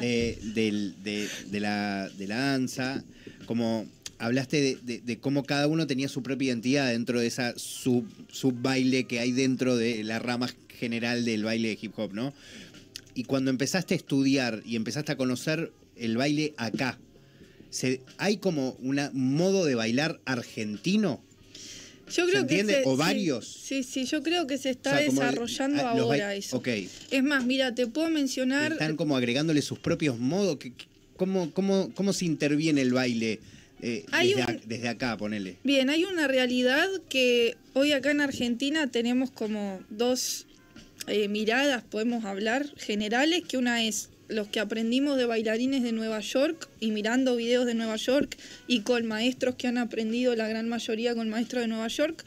[0.00, 3.04] de- de la, de la danza,
[3.46, 3.86] como
[4.18, 8.04] hablaste de, de- de cómo cada uno tenía su propia identidad dentro de esa sub,
[8.32, 12.32] sub baile que hay dentro de la rama general del baile de hip hop, ¿no?
[13.14, 16.98] Y cuando empezaste a estudiar y empezaste a conocer el baile acá,
[17.70, 21.22] se- ¿hay como un modo de bailar argentino?
[22.10, 22.74] Yo ¿Se creo entiende?
[22.78, 23.46] que se- ¿O varios?
[23.46, 26.62] Sí, sí, yo creo que se está O sea, desarrollando ah, los ahora eso.
[27.10, 28.72] Es más, mira, te puedo mencionar.
[28.72, 30.56] Están como agregándole sus propios modos.
[30.56, 30.86] ¿Qué- qué-
[31.18, 33.40] ¿Cómo, cómo, cómo se interviene el baile
[33.82, 35.56] eh, un- desde acá, ponele?
[35.64, 40.46] Bien, hay una realidad que hoy acá en Argentina tenemos como dos
[41.08, 46.20] eh, miradas, podemos hablar, generales, que una es los que aprendimos de bailarines de Nueva
[46.20, 50.68] York y mirando videos de Nueva York y con maestros que han aprendido la gran
[50.68, 52.24] mayoría con maestros de Nueva York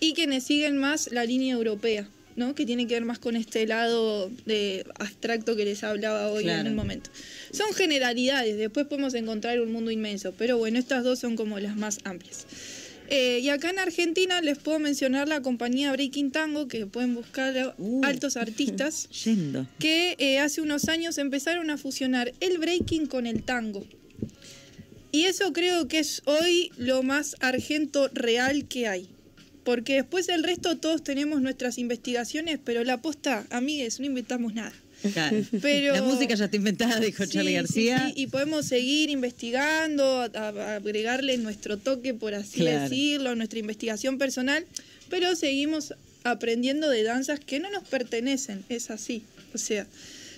[0.00, 2.54] y quienes siguen más la línea europea, ¿no?
[2.54, 6.60] que tiene que ver más con este lado de abstracto que les hablaba hoy Claro.
[6.62, 7.10] en el momento.
[7.52, 11.76] Son generalidades, después podemos encontrar un mundo inmenso, pero bueno, estas dos son como las
[11.76, 12.46] más amplias.
[13.08, 17.74] Eh, y acá en Argentina les puedo mencionar la compañía Breaking Tango, que pueden buscar
[17.76, 18.00] Uh.
[18.04, 19.66] altos artistas, Yendo.
[19.78, 23.84] que eh, hace unos años empezaron a fusionar el breaking con el tango.
[25.10, 29.08] Y eso creo que es hoy lo más argento real que hay.
[29.64, 34.72] Porque después el resto todos tenemos nuestras investigaciones, pero la posta, amigues, no inventamos nada.
[35.12, 35.36] Claro.
[35.60, 38.06] Pero- La música ya está inventada, dijo Sí, Charlie sí, García.
[38.08, 42.82] sí, Y podemos seguir investigando, a- a- agregarle nuestro toque, por así Claro.
[42.88, 44.64] decirlo, nuestra investigación personal,
[45.10, 45.94] pero seguimos
[46.24, 49.22] aprendiendo de danzas que no nos pertenecen, es así.
[49.54, 49.86] O sea,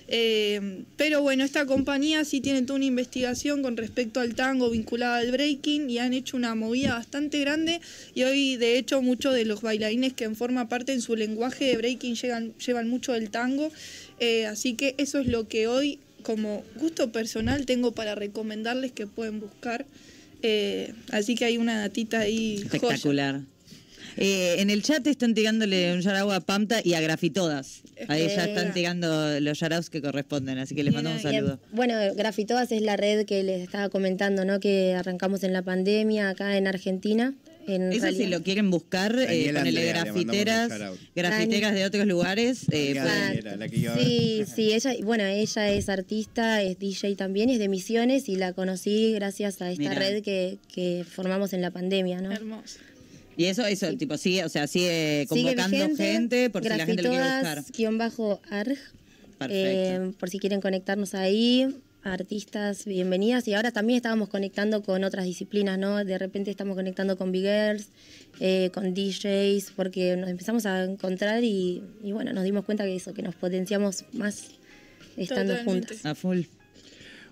[0.07, 5.17] eh, pero bueno, esta compañía sí tiene toda una investigación con respecto al tango vinculada
[5.17, 7.81] al breaking y han hecho una movida bastante grande
[8.13, 11.65] y hoy de hecho muchos de los bailarines que en forma parte en su lenguaje
[11.65, 13.71] de breaking llevan mucho del tango,
[14.19, 19.07] Eh, así que eso es lo que hoy como gusto personal tengo para recomendarles que
[19.07, 19.85] pueden buscar.
[20.41, 22.63] Eh, así que hay una datita ahí.
[22.79, 23.45] joya.
[24.17, 27.81] Eh, en el chat están tirándole un yarau a Pamta y a Grafitodas.
[28.07, 31.59] Ahí ya Eh, están tirando los yaraus que corresponden, así que les mandamos un saludo.
[31.71, 34.59] Bueno, Grafitodas es la red que les estaba comentando, ¿no?
[34.59, 37.33] Que arrancamos en la pandemia acá en Argentina.
[37.67, 40.71] En Eso si lo quieren buscar, eh, ponele grafiteras,
[41.15, 42.65] grafiteras de otros lugares.
[42.71, 44.05] eh, Daniela la que a ver.
[44.05, 48.53] Sí, sí, ella, bueno, ella es artista, es DJ también, es de Misiones y la
[48.53, 49.95] conocí gracias a esta Mirá.
[49.95, 52.31] red que, que formamos en la pandemia, ¿no?
[52.31, 52.77] Hermoso.
[53.37, 56.85] Y eso, eso, tipo, sigue, o sea, sigue Sigue convocando vigente, gente por si la
[56.85, 57.55] gente lo quiere buscar.
[57.55, 58.77] Grafitodas-arg,
[59.37, 59.45] Perfecto.
[59.49, 63.47] eh, por si quieren conectarnos ahí, artistas, bienvenidas.
[63.47, 66.03] Y ahora también estábamos conectando con otras disciplinas, ¿no?
[66.05, 67.87] De repente estamos conectando con Big Girls,
[68.39, 72.95] eh, con DJs, porque nos empezamos a encontrar y, y bueno, nos dimos cuenta que
[72.95, 74.45] eso, que nos potenciamos más
[75.17, 75.95] estando Totalmente.
[75.95, 76.05] juntas.
[76.05, 76.41] A full.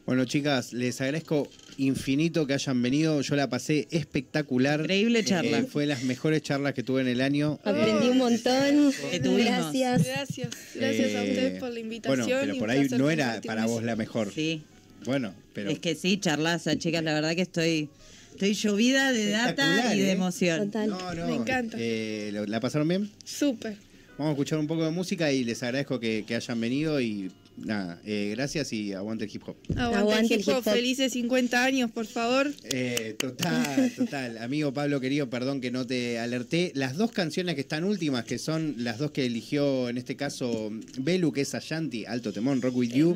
[0.06, 1.48] Bueno, chicas, les agradezco
[1.78, 3.22] infinito que hayan venido.
[3.22, 4.82] Yo la pasé espectacular.
[4.82, 5.60] Increíble charla.
[5.60, 7.60] Eh, fue las mejores charlas que tuve en el año.
[7.64, 8.94] Aprendí Eh, un montón.
[9.12, 9.74] Que tuvimos.
[9.74, 10.04] Gracias.
[10.06, 10.50] Gracias.
[10.76, 12.28] Gracias a eh, ustedes por la invitación.
[12.28, 14.32] Bueno, pero por ahí no era para vos la mejor.
[14.34, 14.64] Sí.
[15.06, 17.90] Bueno, pero Es que sí, charlaza, chicas, la verdad que estoy,
[18.32, 20.12] estoy llovida de data y de ¿eh?
[20.12, 20.68] emoción.
[20.68, 20.90] Total.
[20.90, 21.28] no, no.
[21.28, 21.76] Me encanta.
[21.80, 23.10] eh, ¿lo- ¿La pasaron bien?
[23.26, 23.76] Súper.
[24.18, 27.32] Vamos a escuchar un poco de música y les agradezco que, que hayan venido y
[27.58, 29.56] nada, eh, gracias y aguante el hip hop.
[29.76, 30.58] Aguante, Aguante el el hip hop.
[30.62, 30.74] hip hop.
[30.74, 32.52] Felices 50 años, por favor.
[32.64, 34.38] Eh, total, total.
[34.40, 36.72] Amigo Pablo querido, perdón que no te alerté.
[36.76, 40.72] Las dos canciones que están últimas, que son las dos que eligió en este caso
[41.00, 43.16] Belu, que es Ashanti, Alto Temón, Rock With You,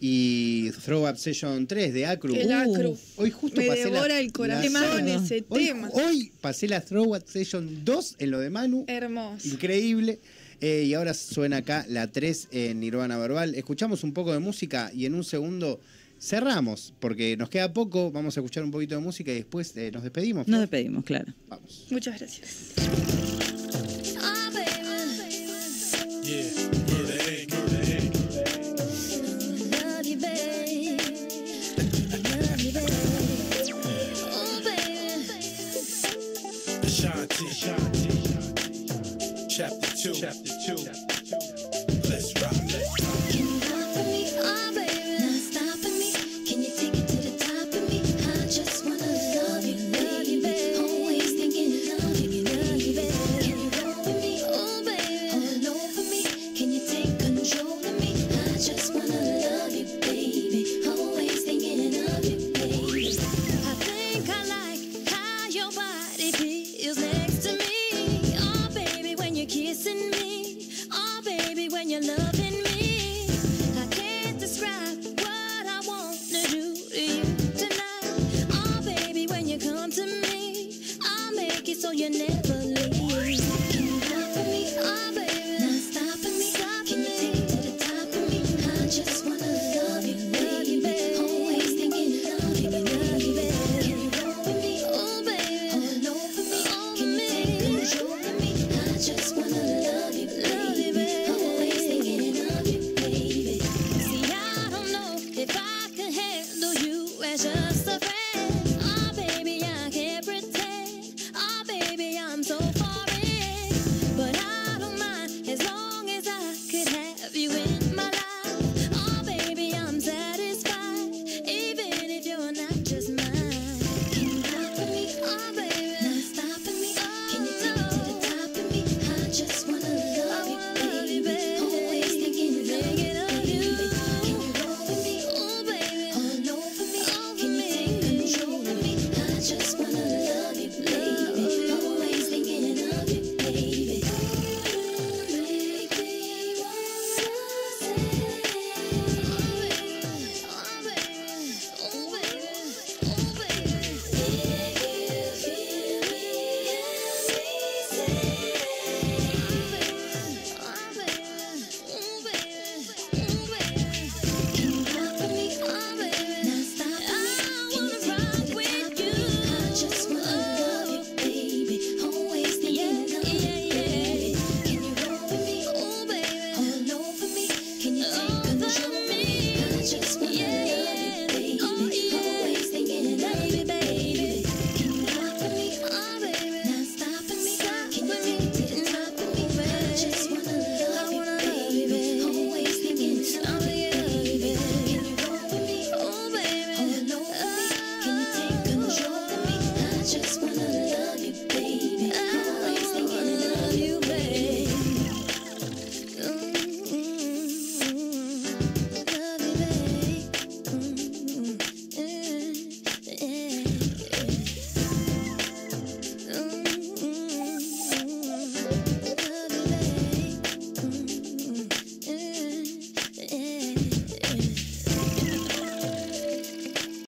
[0.00, 2.34] y Throw Up Session 3 de Acru.
[2.34, 2.96] El Acru.
[3.16, 5.88] Hoy justo Me pasé la- devora el la- corazón ese Hoy, tema.
[5.92, 8.84] hoy pasé la Throw Up Session 2 en lo de Manu.
[8.88, 9.48] Hermoso.
[9.48, 10.18] Increíble.
[10.60, 13.54] Eh, y ahora suena acá la 3 en Nirvana Verbal.
[13.54, 15.80] Escuchamos un poco de música y en un segundo
[16.18, 18.10] cerramos, porque nos queda poco.
[18.10, 20.48] Vamos a escuchar un poquito de música y después eh, nos despedimos.
[20.48, 21.32] Nos despedimos, claro.
[21.48, 21.86] Vamos.
[21.90, 23.35] Muchas gracias.